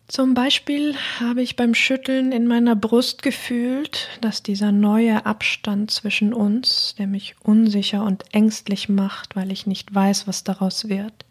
Zum 0.08 0.32
Beispiel 0.32 0.94
habe 1.20 1.42
ich 1.42 1.56
beim 1.56 1.74
Schütteln 1.74 2.32
in 2.32 2.46
meiner 2.46 2.74
Brust 2.74 3.20
gefühlt, 3.22 4.08
dass 4.22 4.42
dieser 4.42 4.72
neue 4.72 5.26
Abstand 5.26 5.90
zwischen 5.90 6.32
uns, 6.32 6.94
der 6.96 7.08
mich 7.08 7.34
unsicher 7.42 8.04
und 8.04 8.24
ängstlich 8.32 8.88
macht, 8.88 9.36
weil 9.36 9.52
ich 9.52 9.66
nicht 9.66 9.94
weiß, 9.94 10.26
was 10.26 10.44
daraus 10.44 10.88
wird, 10.88 11.26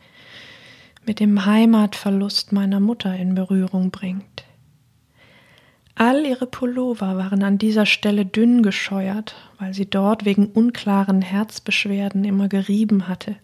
mit 1.05 1.20
dem 1.20 1.46
Heimatverlust 1.46 2.51
meiner 2.51 2.79
Mutter 2.79 3.15
in 3.15 3.36
Berührung 3.36 3.91
bringt. 3.91 4.46
All 5.96 6.25
ihre 6.25 6.48
Pullover 6.48 7.17
waren 7.17 7.43
an 7.43 7.58
dieser 7.58 7.86
Stelle 7.86 8.25
dünn 8.25 8.63
gescheuert, 8.63 9.36
weil 9.60 9.74
sie 9.74 9.89
dort 9.89 10.25
wegen 10.25 10.48
unklaren 10.48 11.22
Herzbeschwerden 11.22 12.24
immer 12.24 12.48
gerieben 12.48 13.08
hatte. 13.08 13.36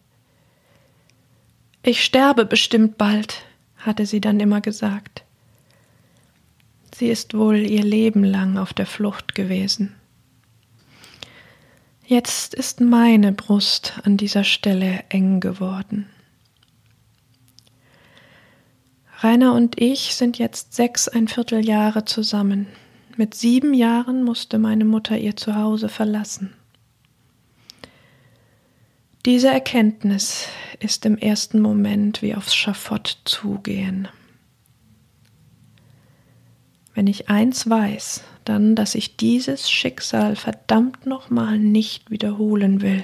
Ich 1.84 2.04
sterbe 2.04 2.46
bestimmt 2.46 2.98
bald, 2.98 3.44
hatte 3.78 4.06
sie 4.06 4.22
dann 4.22 4.40
immer 4.40 4.62
gesagt. 4.62 5.24
Sie 6.96 7.08
ist 7.08 7.36
wohl 7.36 7.58
ihr 7.58 7.84
Leben 7.84 8.24
lang 8.24 8.58
auf 8.58 8.74
der 8.74 8.88
Flucht 8.88 9.36
gewesen. 9.36 9.96
Jetzt 12.06 12.54
ist 12.56 12.82
meine 12.82 13.34
Brust 13.34 14.00
an 14.04 14.18
dieser 14.18 14.44
Stelle 14.44 15.04
eng 15.10 15.40
geworden. 15.40 16.08
Rainer 19.20 19.54
und 19.54 19.82
ich 19.82 20.14
sind 20.16 20.38
jetzt 20.38 20.74
sechs 20.76 21.08
ein 21.08 21.28
Vierteljahre 21.28 22.06
zusammen. 22.06 22.68
Mit 23.16 23.34
sieben 23.34 23.74
Jahren 23.74 24.24
musste 24.24 24.60
meine 24.60 24.86
Mutter 24.86 25.18
ihr 25.18 25.36
Zuhause 25.36 25.90
verlassen. 25.90 26.54
Diese 29.26 29.48
Erkenntnis 29.48 30.48
ist 30.80 31.04
im 31.08 31.18
ersten 31.18 31.60
Moment 31.62 32.22
wie 32.22 32.36
aufs 32.36 32.54
Schafott 32.54 33.18
zugehen. 33.26 34.08
Wenn 36.94 37.08
ich 37.08 37.28
eins 37.28 37.68
weiß, 37.68 38.24
dann, 38.46 38.76
dass 38.76 38.94
ich 38.94 39.18
dieses 39.18 39.70
Schicksal 39.70 40.36
verdammt 40.36 41.08
nochmal 41.08 41.58
nicht 41.58 42.12
wiederholen 42.12 42.82
will. 42.82 43.04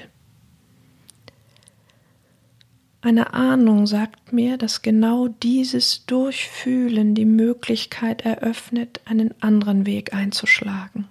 Eine 3.04 3.34
Ahnung 3.34 3.86
sagt 3.86 4.32
mir, 4.32 4.56
dass 4.56 4.80
genau 4.80 5.28
dieses 5.28 6.06
Durchfühlen 6.06 7.14
die 7.14 7.26
Möglichkeit 7.26 8.22
eröffnet, 8.24 9.02
einen 9.04 9.34
anderen 9.42 9.84
Weg 9.84 10.14
einzuschlagen. 10.14 11.06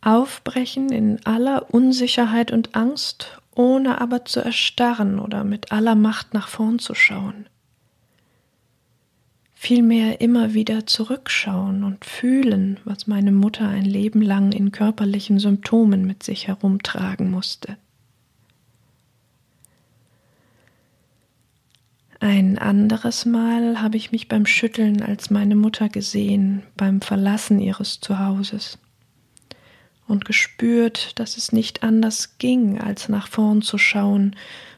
Aufbrechen 0.00 0.90
in 0.90 1.20
aller 1.26 1.74
Unsicherheit 1.74 2.50
und 2.50 2.74
Angst, 2.76 3.38
ohne 3.54 4.00
aber 4.00 4.24
zu 4.24 4.40
erstarren 4.40 5.18
oder 5.18 5.44
mit 5.44 5.70
aller 5.70 5.96
Macht 5.96 6.32
nach 6.32 6.48
vorn 6.48 6.78
zu 6.78 6.94
schauen. 6.94 7.46
Vielmehr 9.52 10.22
immer 10.22 10.54
wieder 10.54 10.86
zurückschauen 10.86 11.84
und 11.84 12.06
fühlen, 12.06 12.80
was 12.86 13.06
meine 13.06 13.32
Mutter 13.32 13.68
ein 13.68 13.84
Leben 13.84 14.22
lang 14.22 14.52
in 14.52 14.72
körperlichen 14.72 15.38
Symptomen 15.38 16.06
mit 16.06 16.22
sich 16.22 16.46
herumtragen 16.46 17.30
musste. 17.30 17.76
Ein 22.20 22.58
anderes 22.58 23.26
Mal 23.26 23.82
habe 23.82 23.96
ich 23.96 24.10
mich 24.10 24.28
beim 24.28 24.46
Schütteln 24.46 25.02
als 25.02 25.30
meine 25.30 25.54
Mutter 25.54 25.88
gesehen, 25.88 26.62
beim 26.76 27.02
Verlassen 27.02 27.60
ihres 27.60 28.00
Zuhauses 28.00 28.78
und 30.08 30.24
gespürt, 30.24 31.18
dass 31.18 31.36
es 31.36 31.52
nicht 31.52 31.82
anders 31.82 32.38
ging, 32.38 32.80
als 32.80 33.08
nach 33.08 33.28
vorn 33.28 33.60
zu 33.60 33.76
schauen 33.76 34.34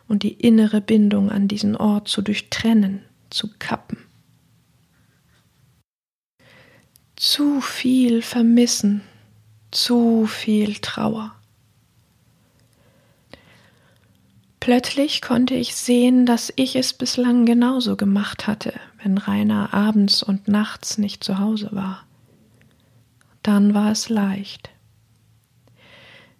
und 0.09 0.23
die 0.23 0.33
innere 0.33 0.80
Bindung 0.80 1.30
an 1.30 1.49
diesen 1.49 1.76
Ort 1.76 2.09
zu 2.09 2.23
durchtrennen, 2.23 3.02
zu 3.30 3.50
kappen. 3.59 3.99
Zu 7.14 7.61
viel 7.61 8.23
Vermissen, 8.23 9.02
zu 9.71 10.26
viel 10.26 10.76
Trauer. 10.76 11.38
Plötzlich 14.68 15.22
konnte 15.22 15.54
ich 15.54 15.75
sehen, 15.75 16.26
dass 16.26 16.52
ich 16.54 16.76
es 16.76 16.92
bislang 16.92 17.46
genauso 17.46 17.96
gemacht 17.96 18.46
hatte, 18.46 18.75
wenn 19.02 19.16
Rainer 19.16 19.72
abends 19.72 20.22
und 20.22 20.46
nachts 20.46 20.98
nicht 20.98 21.25
zu 21.25 21.38
Hause 21.38 21.70
war. 21.72 22.04
Dann 23.42 23.72
war 23.72 23.90
es 23.90 24.10
leicht. 24.10 24.68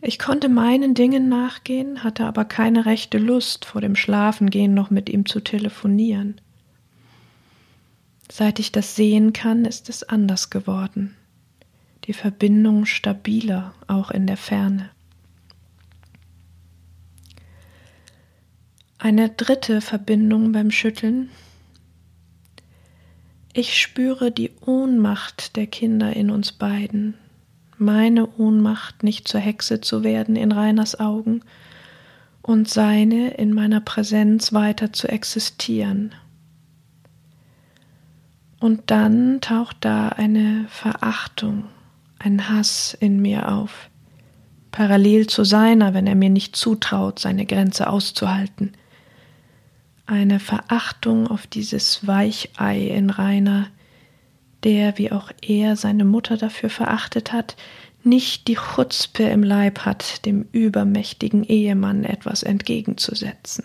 Ich 0.03 0.19
konnte 0.19 0.51
meinen 0.51 0.93
Dingen 0.93 1.31
nachgehen, 1.31 2.05
hatte 2.05 2.27
aber 2.27 2.45
keine 2.45 2.85
rechte 2.85 3.17
Lust, 3.17 3.65
vor 3.65 3.81
dem 3.81 3.97
Schlafengehen 3.97 4.75
noch 4.75 4.91
mit 4.91 5.09
ihm 5.09 5.25
zu 5.25 5.41
telefonieren. 5.41 6.39
Seit 8.31 8.59
ich 8.59 8.73
das 8.73 8.95
sehen 8.95 9.33
kann, 9.33 9.65
ist 9.65 9.89
es 9.89 10.03
anders 10.03 10.51
geworden. 10.51 11.17
Die 12.05 12.13
Verbindung 12.13 12.85
stabiler, 12.85 13.73
auch 13.87 14.11
in 14.11 14.27
der 14.27 14.37
Ferne. 14.37 14.91
Eine 19.01 19.29
dritte 19.29 19.81
Verbindung 19.81 20.51
beim 20.51 20.73
Schütteln. 20.73 21.31
Ich 23.53 23.81
spüre 23.81 24.33
die 24.33 24.51
Ohnmacht 24.67 25.55
der 25.55 25.69
Kinder 25.69 26.17
in 26.17 26.33
uns 26.33 26.51
beiden, 26.51 27.15
meine 27.77 28.29
Ohnmacht, 28.39 29.05
nicht 29.05 29.29
zur 29.29 29.39
Hexe 29.39 29.81
zu 29.81 30.03
werden 30.03 30.35
in 30.35 30.51
Reiners 30.51 30.99
Augen 30.99 31.43
und 32.43 32.69
seine 32.69 33.35
in 33.35 33.55
meiner 33.55 33.81
Präsenz 33.81 34.53
weiter 34.53 34.93
zu 34.93 35.07
existieren. 35.07 36.13
Und 38.59 38.91
dann 38.91 39.41
taucht 39.41 39.77
da 39.83 40.09
eine 40.09 40.67
Verachtung, 40.71 41.67
ein 42.19 42.49
Hass 42.49 42.97
in 42.99 43.23
mir 43.23 43.53
auf, 43.53 43.91
parallel 44.73 45.29
zu 45.29 45.45
seiner, 45.45 45.95
wenn 45.95 46.09
er 46.09 46.17
mir 46.17 46.31
nicht 46.31 46.57
zutraut, 46.57 47.21
seine 47.21 47.47
Grenze 47.47 47.89
auszuhalten 47.89 48.73
eine 50.09 50.41
Verachtung 50.41 51.29
auf 51.29 51.47
dieses 51.47 52.07
Weichei 52.07 52.87
in 52.89 53.11
Rainer, 53.11 53.69
der, 54.65 54.99
wie 54.99 55.13
auch 55.13 55.31
er 55.43 55.77
seine 55.77 56.05
Mutter 56.05 56.37
dafür 56.37 56.71
verachtet 56.71 57.33
hat, 57.33 57.57
nicht 58.03 58.49
die 58.49 58.57
Chutzpe 58.57 59.25
im 59.25 59.43
Leib 59.43 59.81
hat, 59.81 60.25
dem 60.25 60.47
übermächtigen 60.53 61.45
Ehemann 61.45 62.05
etwas 62.05 62.43
entgegenzusetzen. 62.43 63.65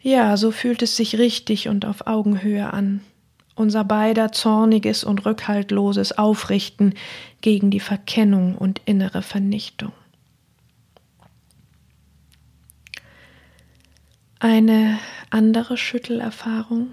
Ja, 0.00 0.36
so 0.36 0.50
fühlt 0.50 0.82
es 0.82 0.96
sich 0.96 1.18
richtig 1.18 1.68
und 1.68 1.84
auf 1.84 2.06
Augenhöhe 2.06 2.72
an, 2.72 3.00
unser 3.54 3.84
beider 3.84 4.32
zorniges 4.32 5.04
und 5.04 5.24
rückhaltloses 5.26 6.16
Aufrichten 6.16 6.94
gegen 7.40 7.70
die 7.70 7.80
Verkennung 7.80 8.56
und 8.56 8.80
innere 8.84 9.22
Vernichtung. 9.22 9.92
Eine 14.40 14.98
andere 15.30 15.76
Schüttelerfahrung. 15.76 16.88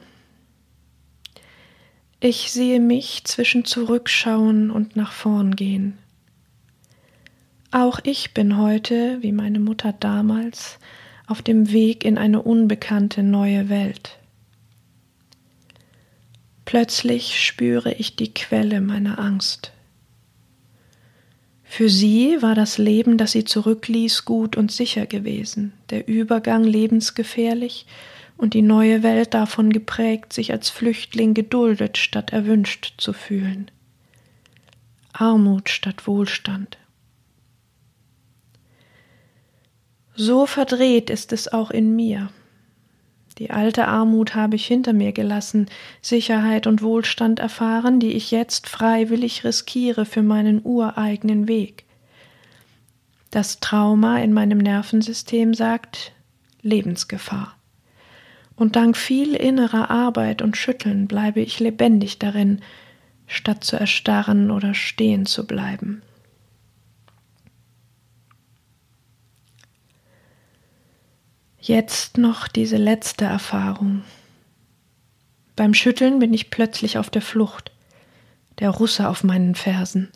Ich 2.20 2.52
sehe 2.52 2.80
mich 2.80 3.24
zwischen 3.26 3.66
Zurückschauen 3.66 4.70
und 4.70 4.96
nach 4.96 5.12
vorn 5.12 5.56
gehen. 5.56 5.98
Auch 7.72 8.00
ich 8.04 8.34
bin 8.34 8.58
heute, 8.58 9.18
wie 9.22 9.32
meine 9.32 9.60
Mutter 9.60 9.92
damals, 9.92 10.78
auf 11.26 11.42
dem 11.42 11.72
Weg 11.72 12.06
in 12.06 12.18
eine 12.18 12.42
unbekannte 12.42 13.24
neue 13.24 13.70
Welt. 13.70 14.20
Plötzlich 16.66 17.44
spüre 17.44 17.94
ich 17.94 18.16
die 18.16 18.34
Quelle 18.34 18.82
meiner 18.82 19.18
Angst. 19.20 19.72
Für 21.74 21.88
sie 21.88 22.42
war 22.42 22.54
das 22.54 22.78
Leben, 22.78 23.18
das 23.18 23.32
sie 23.32 23.46
zurückließ, 23.46 24.26
gut 24.26 24.58
und 24.58 24.74
sicher 24.74 25.06
gewesen, 25.06 25.72
der 25.90 26.06
Übergang 26.06 26.66
lebensgefährlich 26.66 27.86
und 28.36 28.54
die 28.56 28.62
neue 28.62 29.04
Welt 29.04 29.34
davon 29.34 29.72
geprägt, 29.72 30.34
sich 30.34 30.52
als 30.52 30.70
Flüchtling 30.70 31.34
geduldet 31.34 31.98
statt 31.98 32.34
erwünscht 32.34 32.96
zu 32.98 33.14
fühlen. 33.14 33.72
Armut 35.14 35.70
statt 35.70 36.08
Wohlstand. 36.08 36.78
So 40.14 40.46
verdreht 40.46 41.10
ist 41.10 41.32
es 41.32 41.54
auch 41.54 41.72
in 41.72 41.96
mir. 41.96 42.32
Die 43.42 43.50
alte 43.50 43.88
Armut 43.88 44.36
habe 44.36 44.56
ich 44.56 44.68
hinter 44.68 44.94
mir 44.94 45.14
gelassen, 45.14 45.66
Sicherheit 46.00 46.68
und 46.68 46.84
Wohlstand 46.84 47.40
erfahren, 47.40 48.00
die 48.00 48.12
ich 48.12 48.30
jetzt 48.30 48.70
freiwillig 48.70 49.44
riskiere 49.44 50.06
für 50.06 50.22
meinen 50.22 50.62
ureigenen 50.64 51.48
Weg. 51.48 51.86
Das 53.32 53.60
Trauma 53.60 54.20
in 54.20 54.32
meinem 54.32 54.60
Nervensystem 54.60 55.56
sagt 55.56 56.12
Lebensgefahr. 56.62 57.58
Und 58.56 58.76
dank 58.76 58.96
viel 58.96 59.34
innerer 59.34 59.90
Arbeit 59.90 60.44
und 60.44 60.56
Schütteln 60.56 61.08
bleibe 61.08 61.40
ich 61.40 61.60
lebendig 61.60 62.20
darin, 62.20 62.62
statt 63.26 63.64
zu 63.64 63.76
erstarren 63.76 64.52
oder 64.52 64.76
stehen 64.76 65.26
zu 65.26 65.48
bleiben. 65.48 66.04
Jetzt 71.64 72.18
noch 72.18 72.48
diese 72.48 72.78
letzte 72.78 73.26
Erfahrung. 73.26 74.04
Beim 75.56 75.76
Schütteln 75.76 76.18
bin 76.18 76.34
ich 76.34 76.50
plötzlich 76.50 76.98
auf 76.98 77.12
der 77.12 77.22
Flucht, 77.22 77.72
der 78.58 78.72
Russe 78.72 79.08
auf 79.08 79.24
meinen 79.24 79.54
Fersen. 79.54 80.10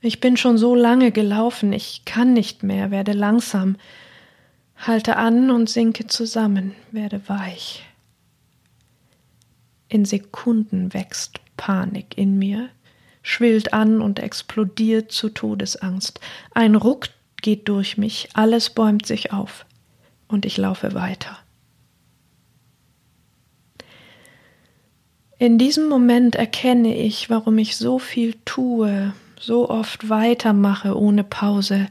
Ich 0.00 0.20
bin 0.20 0.36
schon 0.36 0.56
so 0.56 0.76
lange 0.76 1.10
gelaufen, 1.10 1.72
ich 1.72 2.04
kann 2.04 2.32
nicht 2.32 2.62
mehr, 2.62 2.92
werde 2.92 3.12
langsam, 3.12 3.76
halte 4.76 5.16
an 5.16 5.50
und 5.50 5.68
sinke 5.68 6.06
zusammen, 6.06 6.76
werde 6.92 7.28
weich. 7.28 7.82
In 9.88 10.04
Sekunden 10.04 10.94
wächst 10.94 11.40
Panik 11.56 12.16
in 12.16 12.38
mir, 12.38 12.68
schwillt 13.22 13.72
an 13.72 14.00
und 14.00 14.20
explodiert 14.20 15.10
zu 15.10 15.28
Todesangst. 15.28 16.20
Ein 16.52 16.76
Ruck 16.76 17.08
geht 17.42 17.68
durch 17.68 17.98
mich, 17.98 18.28
alles 18.34 18.70
bäumt 18.70 19.06
sich 19.06 19.32
auf 19.32 19.66
und 20.34 20.44
ich 20.44 20.58
laufe 20.58 20.92
weiter. 20.94 21.38
In 25.38 25.58
diesem 25.58 25.88
Moment 25.88 26.34
erkenne 26.34 26.96
ich, 26.96 27.30
warum 27.30 27.58
ich 27.58 27.76
so 27.76 27.98
viel 27.98 28.34
tue, 28.44 29.14
so 29.38 29.70
oft 29.70 30.08
weitermache 30.08 30.98
ohne 30.98 31.22
Pause. 31.22 31.86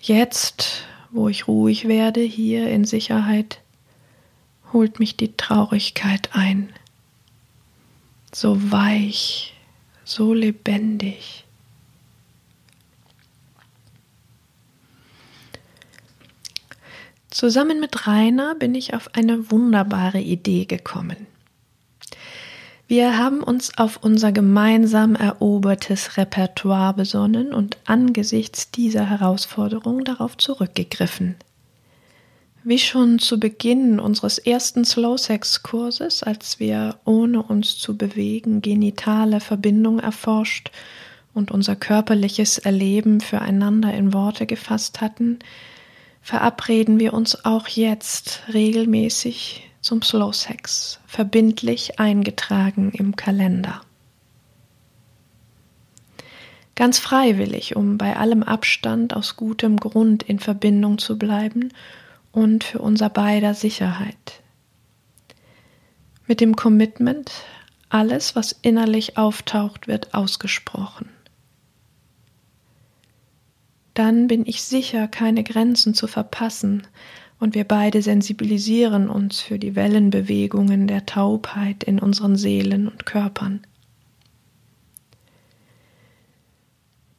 Jetzt, 0.00 0.84
wo 1.10 1.28
ich 1.28 1.48
ruhig 1.48 1.88
werde, 1.88 2.20
hier 2.20 2.68
in 2.68 2.84
Sicherheit, 2.84 3.60
holt 4.72 4.98
mich 4.98 5.16
die 5.16 5.36
Traurigkeit 5.36 6.30
ein. 6.32 6.70
So 8.32 8.70
weich, 8.70 9.54
so 10.04 10.34
lebendig. 10.34 11.45
Zusammen 17.36 17.80
mit 17.80 18.06
Rainer 18.06 18.54
bin 18.54 18.74
ich 18.74 18.94
auf 18.94 19.10
eine 19.14 19.50
wunderbare 19.50 20.20
Idee 20.20 20.64
gekommen. 20.64 21.26
Wir 22.88 23.18
haben 23.18 23.42
uns 23.42 23.76
auf 23.76 23.98
unser 24.02 24.32
gemeinsam 24.32 25.16
erobertes 25.16 26.16
Repertoire 26.16 26.94
besonnen 26.94 27.52
und 27.52 27.76
angesichts 27.84 28.70
dieser 28.70 29.10
Herausforderung 29.10 30.02
darauf 30.02 30.38
zurückgegriffen. 30.38 31.34
Wie 32.64 32.78
schon 32.78 33.18
zu 33.18 33.38
Beginn 33.38 34.00
unseres 34.00 34.38
ersten 34.38 34.86
Slow-Sex-Kurses, 34.86 36.22
als 36.22 36.58
wir 36.58 36.96
ohne 37.04 37.42
uns 37.42 37.76
zu 37.76 37.98
bewegen 37.98 38.62
genitale 38.62 39.40
Verbindung 39.40 39.98
erforscht 39.98 40.70
und 41.34 41.50
unser 41.50 41.76
körperliches 41.76 42.56
Erleben 42.56 43.20
füreinander 43.20 43.92
in 43.92 44.14
Worte 44.14 44.46
gefasst 44.46 45.02
hatten, 45.02 45.40
verabreden 46.26 46.98
wir 46.98 47.14
uns 47.14 47.44
auch 47.44 47.68
jetzt 47.68 48.42
regelmäßig 48.52 49.70
zum 49.80 50.02
Slow 50.02 50.32
Sex, 50.32 50.98
verbindlich 51.06 52.00
eingetragen 52.00 52.90
im 52.90 53.14
Kalender. 53.14 53.80
Ganz 56.74 56.98
freiwillig, 56.98 57.76
um 57.76 57.96
bei 57.96 58.16
allem 58.16 58.42
Abstand 58.42 59.14
aus 59.14 59.36
gutem 59.36 59.76
Grund 59.76 60.24
in 60.24 60.40
Verbindung 60.40 60.98
zu 60.98 61.16
bleiben 61.16 61.72
und 62.32 62.64
für 62.64 62.80
unser 62.80 63.08
beider 63.08 63.54
Sicherheit. 63.54 64.42
Mit 66.26 66.40
dem 66.40 66.56
Commitment, 66.56 67.30
alles, 67.88 68.34
was 68.34 68.50
innerlich 68.50 69.16
auftaucht, 69.16 69.86
wird 69.86 70.12
ausgesprochen. 70.12 71.08
Dann 73.96 74.28
bin 74.28 74.44
ich 74.44 74.62
sicher, 74.62 75.08
keine 75.08 75.42
Grenzen 75.42 75.94
zu 75.94 76.06
verpassen, 76.06 76.86
und 77.40 77.54
wir 77.54 77.64
beide 77.64 78.02
sensibilisieren 78.02 79.08
uns 79.08 79.40
für 79.40 79.58
die 79.58 79.74
Wellenbewegungen 79.74 80.86
der 80.86 81.06
Taubheit 81.06 81.82
in 81.82 81.98
unseren 81.98 82.36
Seelen 82.36 82.88
und 82.88 83.06
Körpern. 83.06 83.66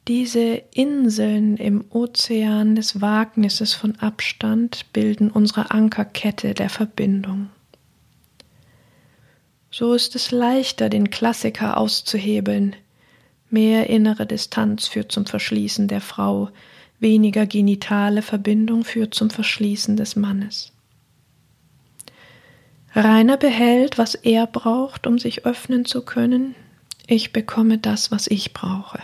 Diese 0.06 0.62
Inseln 0.72 1.56
im 1.56 1.84
Ozean 1.90 2.76
des 2.76 3.00
Wagnisses 3.00 3.74
von 3.74 3.96
Abstand 3.96 4.92
bilden 4.92 5.32
unsere 5.32 5.72
Ankerkette 5.72 6.54
der 6.54 6.70
Verbindung. 6.70 7.50
So 9.72 9.94
ist 9.94 10.14
es 10.14 10.30
leichter, 10.30 10.88
den 10.88 11.10
Klassiker 11.10 11.76
auszuhebeln. 11.76 12.76
Mehr 13.50 13.88
innere 13.88 14.26
Distanz 14.26 14.88
führt 14.88 15.10
zum 15.10 15.26
Verschließen 15.26 15.88
der 15.88 16.00
Frau, 16.00 16.50
weniger 17.00 17.46
genitale 17.46 18.22
Verbindung 18.22 18.84
führt 18.84 19.14
zum 19.14 19.30
Verschließen 19.30 19.96
des 19.96 20.16
Mannes. 20.16 20.72
Rainer 22.94 23.36
behält, 23.36 23.98
was 23.98 24.14
er 24.14 24.46
braucht, 24.46 25.06
um 25.06 25.18
sich 25.18 25.46
öffnen 25.46 25.84
zu 25.84 26.02
können. 26.02 26.54
Ich 27.06 27.32
bekomme 27.32 27.78
das, 27.78 28.10
was 28.10 28.26
ich 28.26 28.52
brauche. 28.52 28.98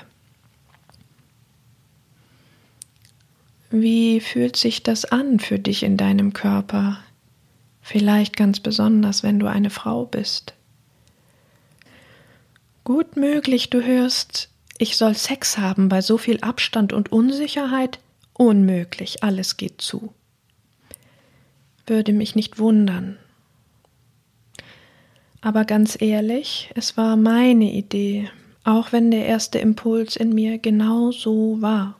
Wie 3.70 4.20
fühlt 4.20 4.56
sich 4.56 4.82
das 4.82 5.04
an 5.04 5.38
für 5.38 5.58
dich 5.58 5.82
in 5.82 5.96
deinem 5.96 6.32
Körper? 6.32 6.98
Vielleicht 7.80 8.36
ganz 8.36 8.60
besonders, 8.60 9.22
wenn 9.22 9.38
du 9.38 9.46
eine 9.46 9.70
Frau 9.70 10.06
bist. 10.06 10.54
Gut 12.84 13.16
möglich, 13.16 13.70
du 13.70 13.82
hörst, 13.82 14.50
ich 14.76 14.98
soll 14.98 15.14
Sex 15.14 15.56
haben 15.56 15.88
bei 15.88 16.02
so 16.02 16.18
viel 16.18 16.40
Abstand 16.40 16.92
und 16.92 17.10
Unsicherheit? 17.10 17.98
Unmöglich, 18.34 19.22
alles 19.22 19.56
geht 19.56 19.80
zu. 19.80 20.12
Würde 21.86 22.12
mich 22.12 22.34
nicht 22.34 22.58
wundern. 22.58 23.16
Aber 25.40 25.64
ganz 25.64 26.00
ehrlich, 26.00 26.70
es 26.74 26.98
war 26.98 27.16
meine 27.16 27.72
Idee, 27.72 28.30
auch 28.64 28.92
wenn 28.92 29.10
der 29.10 29.24
erste 29.24 29.58
Impuls 29.58 30.16
in 30.16 30.34
mir 30.34 30.58
genau 30.58 31.10
so 31.10 31.62
war. 31.62 31.98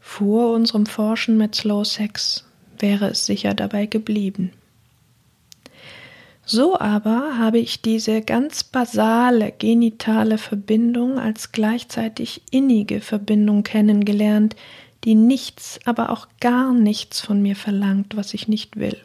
Vor 0.00 0.52
unserem 0.54 0.86
Forschen 0.86 1.36
mit 1.36 1.54
Slow 1.54 1.84
Sex 1.84 2.46
wäre 2.80 3.10
es 3.10 3.26
sicher 3.26 3.54
dabei 3.54 3.86
geblieben. 3.86 4.50
So 6.52 6.76
aber 6.80 7.38
habe 7.38 7.60
ich 7.60 7.80
diese 7.80 8.22
ganz 8.22 8.64
basale 8.64 9.52
genitale 9.52 10.36
Verbindung 10.36 11.20
als 11.20 11.52
gleichzeitig 11.52 12.42
innige 12.50 13.00
Verbindung 13.00 13.62
kennengelernt, 13.62 14.56
die 15.04 15.14
nichts, 15.14 15.78
aber 15.84 16.10
auch 16.10 16.26
gar 16.40 16.72
nichts 16.72 17.20
von 17.20 17.40
mir 17.40 17.54
verlangt, 17.54 18.16
was 18.16 18.34
ich 18.34 18.48
nicht 18.48 18.78
will. 18.78 18.98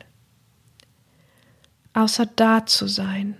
Außer 1.94 2.26
da 2.26 2.66
zu 2.66 2.88
sein. 2.88 3.36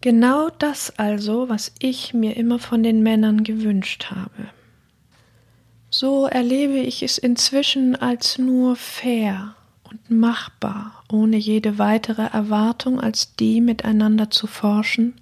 Genau 0.00 0.50
das 0.50 0.96
also, 1.00 1.48
was 1.48 1.72
ich 1.80 2.14
mir 2.14 2.36
immer 2.36 2.60
von 2.60 2.84
den 2.84 3.02
Männern 3.02 3.42
gewünscht 3.42 4.12
habe. 4.12 4.50
So 5.90 6.26
erlebe 6.26 6.78
ich 6.78 7.02
es 7.02 7.18
inzwischen 7.18 7.96
als 7.96 8.38
nur 8.38 8.76
fair, 8.76 9.56
und 9.90 10.10
machbar, 10.10 11.02
ohne 11.10 11.36
jede 11.36 11.78
weitere 11.78 12.22
Erwartung 12.22 13.00
als 13.00 13.34
die 13.34 13.60
miteinander 13.60 14.30
zu 14.30 14.46
forschen, 14.46 15.14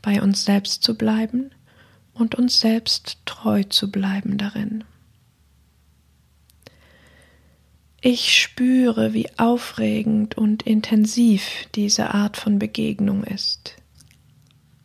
bei 0.00 0.22
uns 0.22 0.44
selbst 0.44 0.82
zu 0.82 0.96
bleiben 0.96 1.50
und 2.14 2.34
uns 2.34 2.60
selbst 2.60 3.18
treu 3.26 3.62
zu 3.64 3.90
bleiben 3.90 4.38
darin. 4.38 4.84
Ich 8.00 8.36
spüre, 8.40 9.12
wie 9.12 9.28
aufregend 9.38 10.36
und 10.36 10.64
intensiv 10.64 11.68
diese 11.74 12.12
Art 12.12 12.36
von 12.36 12.58
Begegnung 12.58 13.22
ist, 13.22 13.76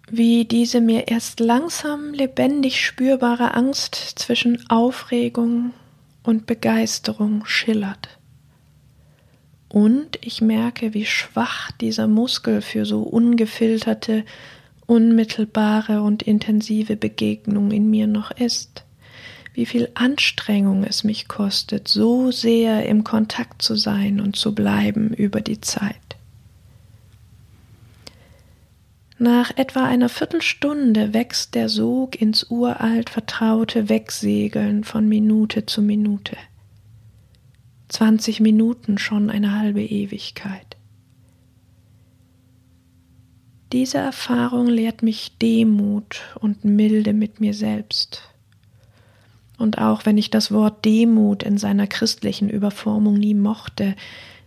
wie 0.09 0.45
diese 0.45 0.81
mir 0.81 1.07
erst 1.07 1.39
langsam 1.39 2.13
lebendig 2.13 2.85
spürbare 2.85 3.55
Angst 3.55 3.95
zwischen 3.95 4.69
Aufregung 4.69 5.73
und 6.21 6.45
Begeisterung 6.45 7.43
schillert. 7.45 8.16
Und 9.77 10.17
ich 10.23 10.41
merke, 10.41 10.95
wie 10.95 11.05
schwach 11.05 11.69
dieser 11.69 12.07
Muskel 12.07 12.61
für 12.63 12.83
so 12.87 13.03
ungefilterte, 13.03 14.25
unmittelbare 14.87 16.01
und 16.01 16.23
intensive 16.23 16.95
Begegnung 16.95 17.69
in 17.69 17.87
mir 17.87 18.07
noch 18.07 18.31
ist. 18.31 18.85
Wie 19.53 19.67
viel 19.67 19.89
Anstrengung 19.93 20.83
es 20.83 21.03
mich 21.03 21.27
kostet, 21.27 21.87
so 21.87 22.31
sehr 22.31 22.87
im 22.87 23.03
Kontakt 23.03 23.61
zu 23.61 23.75
sein 23.75 24.19
und 24.19 24.35
zu 24.35 24.55
bleiben 24.55 25.13
über 25.13 25.41
die 25.41 25.61
Zeit. 25.61 26.17
Nach 29.19 29.55
etwa 29.57 29.83
einer 29.83 30.09
Viertelstunde 30.09 31.13
wächst 31.13 31.53
der 31.53 31.69
Sog 31.69 32.19
ins 32.19 32.49
uralt 32.49 33.11
vertraute 33.11 33.89
Wegsegeln 33.89 34.83
von 34.83 35.07
Minute 35.07 35.67
zu 35.67 35.83
Minute. 35.83 36.35
20 37.97 38.41
Minuten 38.41 38.99
schon 38.99 39.31
eine 39.31 39.57
halbe 39.57 39.81
Ewigkeit. 39.81 40.77
Diese 43.71 43.97
Erfahrung 43.97 44.67
lehrt 44.67 45.01
mich 45.01 45.39
Demut 45.39 46.21
und 46.39 46.63
Milde 46.63 47.13
mit 47.13 47.39
mir 47.39 47.55
selbst. 47.55 48.21
Und 49.57 49.79
auch 49.79 50.05
wenn 50.05 50.19
ich 50.19 50.29
das 50.29 50.51
Wort 50.51 50.85
Demut 50.85 51.41
in 51.41 51.57
seiner 51.57 51.87
christlichen 51.87 52.51
Überformung 52.51 53.15
nie 53.15 53.33
mochte, 53.33 53.95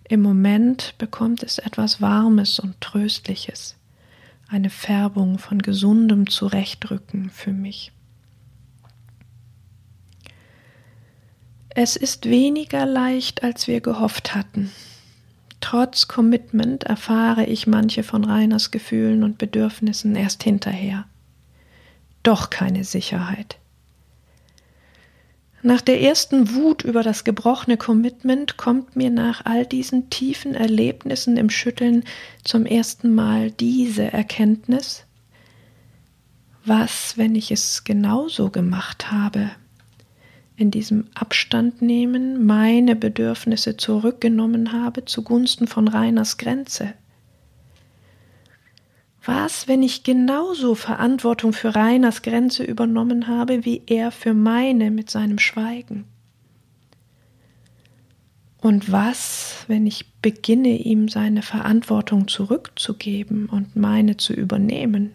im 0.09 0.23
Moment 0.23 0.95
bekommt 0.99 1.43
es 1.43 1.59
etwas 1.59 2.01
Warmes 2.01 2.61
und 2.61 2.81
Tröstliches, 2.81 3.75
eine 4.47 4.71
Färbung 4.71 5.39
von 5.39 5.59
gesundem 5.59 6.31
Zurechtrücken 6.31 7.31
für 7.31 7.53
mich. 7.53 7.91
Es 11.75 11.95
ist 11.95 12.29
weniger 12.29 12.85
leicht, 12.85 13.45
als 13.45 13.69
wir 13.69 13.81
gehofft 13.81 14.35
hatten. 14.35 14.73
Trotz 15.61 16.09
Commitment 16.09 16.85
erfahre 16.85 17.45
ich 17.45 17.67
manche 17.67 18.03
von 18.03 18.25
Rainers 18.25 18.71
Gefühlen 18.71 19.23
und 19.23 19.39
Bedürfnissen 19.39 20.17
erst 20.17 20.43
hinterher. 20.43 21.05
Doch 22.23 22.51
keine 22.51 22.85
Sicherheit. 22.85 23.57
Nach 25.63 25.83
der 25.83 26.01
ersten 26.01 26.55
Wut 26.55 26.83
über 26.83 27.03
das 27.03 27.23
gebrochene 27.23 27.77
Commitment 27.77 28.57
kommt 28.57 28.97
mir 28.97 29.11
nach 29.11 29.45
all 29.45 29.67
diesen 29.67 30.09
tiefen 30.09 30.55
Erlebnissen 30.55 31.37
im 31.37 31.51
Schütteln 31.51 32.05
zum 32.43 32.65
ersten 32.65 33.15
Mal 33.15 33.51
diese 33.51 34.11
Erkenntnis. 34.11 35.05
Was, 36.65 37.19
wenn 37.19 37.35
ich 37.35 37.51
es 37.51 37.85
genauso 37.85 38.51
gemacht 38.51 39.13
habe? 39.13 39.51
In 40.61 40.71
diesem 40.71 41.07
Abstand 41.15 41.81
nehmen, 41.81 42.45
meine 42.45 42.95
Bedürfnisse 42.95 43.79
zurückgenommen 43.79 44.73
habe 44.75 45.07
zugunsten 45.07 45.67
von 45.67 45.89
Reiners 45.89 46.37
Grenze. 46.37 46.93
Was, 49.25 49.69
wenn 49.69 49.83
ich 49.83 50.03
genauso 50.03 50.75
Verantwortung 50.75 51.55
für 51.55 51.75
Reiners 51.75 52.21
Grenze 52.21 52.63
übernommen 52.63 53.27
habe, 53.27 53.65
wie 53.65 53.85
er 53.87 54.11
für 54.11 54.35
meine 54.35 54.91
mit 54.91 55.09
seinem 55.09 55.39
Schweigen? 55.39 56.05
Und 58.59 58.93
was, 58.93 59.65
wenn 59.67 59.87
ich 59.87 60.13
beginne, 60.21 60.77
ihm 60.77 61.09
seine 61.09 61.41
Verantwortung 61.41 62.29
zurückzugeben 62.29 63.47
und 63.47 63.77
meine 63.77 64.19
zu 64.19 64.35
übernehmen? 64.35 65.13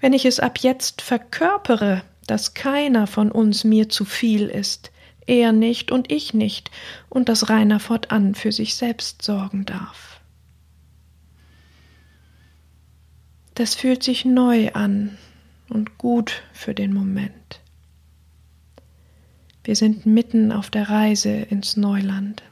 Wenn 0.00 0.12
ich 0.12 0.26
es 0.26 0.40
ab 0.40 0.58
jetzt 0.58 1.00
verkörpere, 1.00 2.02
dass 2.26 2.54
keiner 2.54 3.06
von 3.06 3.30
uns 3.30 3.64
mir 3.64 3.88
zu 3.88 4.04
viel 4.04 4.46
ist, 4.46 4.90
er 5.26 5.52
nicht 5.52 5.90
und 5.90 6.12
ich 6.12 6.34
nicht, 6.34 6.70
und 7.08 7.28
dass 7.28 7.48
Rainer 7.48 7.80
fortan 7.80 8.34
für 8.34 8.52
sich 8.52 8.74
selbst 8.74 9.22
sorgen 9.22 9.64
darf. 9.64 10.20
Das 13.54 13.74
fühlt 13.74 14.02
sich 14.02 14.24
neu 14.24 14.72
an 14.72 15.16
und 15.68 15.96
gut 15.98 16.42
für 16.52 16.74
den 16.74 16.92
Moment. 16.92 17.60
Wir 19.62 19.76
sind 19.76 20.04
mitten 20.04 20.52
auf 20.52 20.68
der 20.68 20.90
Reise 20.90 21.30
ins 21.30 21.76
Neuland. 21.76 22.42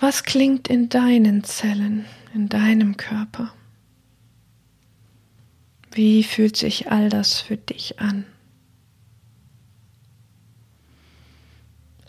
Was 0.00 0.24
klingt 0.24 0.68
in 0.68 0.88
deinen 0.88 1.44
Zellen, 1.44 2.06
in 2.34 2.48
deinem 2.48 2.96
Körper? 2.96 3.52
Wie 5.94 6.24
fühlt 6.24 6.56
sich 6.56 6.90
all 6.90 7.10
das 7.10 7.40
für 7.40 7.58
dich 7.58 8.00
an? 8.00 8.24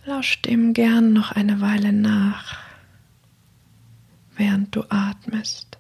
Lausch 0.06 0.42
dem 0.42 0.74
gern 0.74 1.12
noch 1.12 1.34
eine 1.34 1.60
Weile 1.60 1.92
nach, 1.92 2.58
während 4.38 4.74
du 4.74 4.84
atmest. 4.90 5.78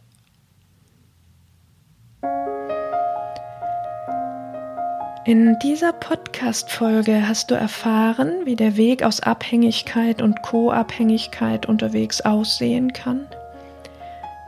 In 5.25 5.57
dieser 5.63 5.93
Podcast-Folge 5.93 7.25
hast 7.25 7.51
du 7.51 7.55
erfahren, 7.55 8.45
wie 8.45 8.57
der 8.57 8.75
Weg 8.75 9.03
aus 9.03 9.21
Abhängigkeit 9.21 10.21
und 10.21 10.41
Co-Abhängigkeit 10.41 11.65
unterwegs 11.65 12.19
aussehen 12.19 12.91
kann, 12.91 13.25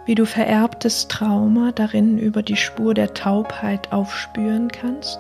wie 0.06 0.16
du 0.16 0.26
vererbtes 0.26 1.08
Trauma 1.08 1.72
darin 1.72 2.18
über 2.18 2.44
die 2.44 2.56
Spur 2.56 2.94
der 2.94 3.14
Taubheit 3.14 3.92
aufspüren 3.92 4.70
kannst 4.70 5.20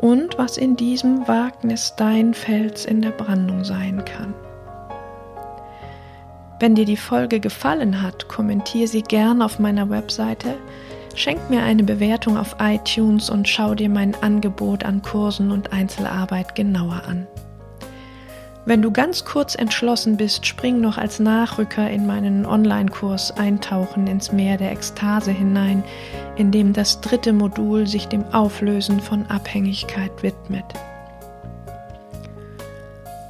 und 0.00 0.38
was 0.38 0.56
in 0.56 0.76
diesem 0.76 1.26
Wagnis 1.28 1.94
dein 1.96 2.34
Fels 2.34 2.84
in 2.84 3.02
der 3.02 3.10
Brandung 3.10 3.64
sein 3.64 4.04
kann. 4.04 4.34
Wenn 6.60 6.74
dir 6.74 6.84
die 6.84 6.96
Folge 6.96 7.40
gefallen 7.40 8.02
hat, 8.02 8.28
kommentiere 8.28 8.86
sie 8.86 9.02
gern 9.02 9.42
auf 9.42 9.58
meiner 9.58 9.90
Webseite 9.90 10.56
Schenk 11.14 11.50
mir 11.50 11.62
eine 11.62 11.82
Bewertung 11.82 12.38
auf 12.38 12.56
iTunes 12.58 13.28
und 13.28 13.46
schau 13.46 13.74
dir 13.74 13.90
mein 13.90 14.14
Angebot 14.22 14.84
an 14.84 15.02
Kursen 15.02 15.50
und 15.50 15.72
Einzelarbeit 15.72 16.54
genauer 16.54 17.02
an. 17.06 17.26
Wenn 18.64 18.80
du 18.80 18.92
ganz 18.92 19.24
kurz 19.24 19.56
entschlossen 19.56 20.16
bist, 20.16 20.46
spring 20.46 20.80
noch 20.80 20.96
als 20.96 21.18
Nachrücker 21.18 21.90
in 21.90 22.06
meinen 22.06 22.46
Online-Kurs 22.46 23.32
Eintauchen 23.36 24.06
ins 24.06 24.30
Meer 24.30 24.56
der 24.56 24.70
Ekstase 24.70 25.32
hinein, 25.32 25.82
in 26.36 26.52
dem 26.52 26.72
das 26.72 27.00
dritte 27.00 27.32
Modul 27.32 27.88
sich 27.88 28.06
dem 28.06 28.24
Auflösen 28.32 29.00
von 29.00 29.26
Abhängigkeit 29.26 30.22
widmet. 30.22 30.64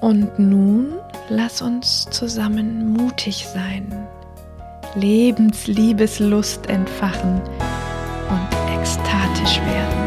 Und 0.02 0.38
nun 0.38 0.92
lass 1.30 1.62
uns 1.62 2.10
zusammen 2.10 2.92
mutig 2.92 3.46
sein, 3.46 4.06
Lebensliebeslust 4.96 6.68
entfachen 6.68 7.40
und 8.28 8.78
ekstatisch 8.78 9.60
werden. 9.60 10.01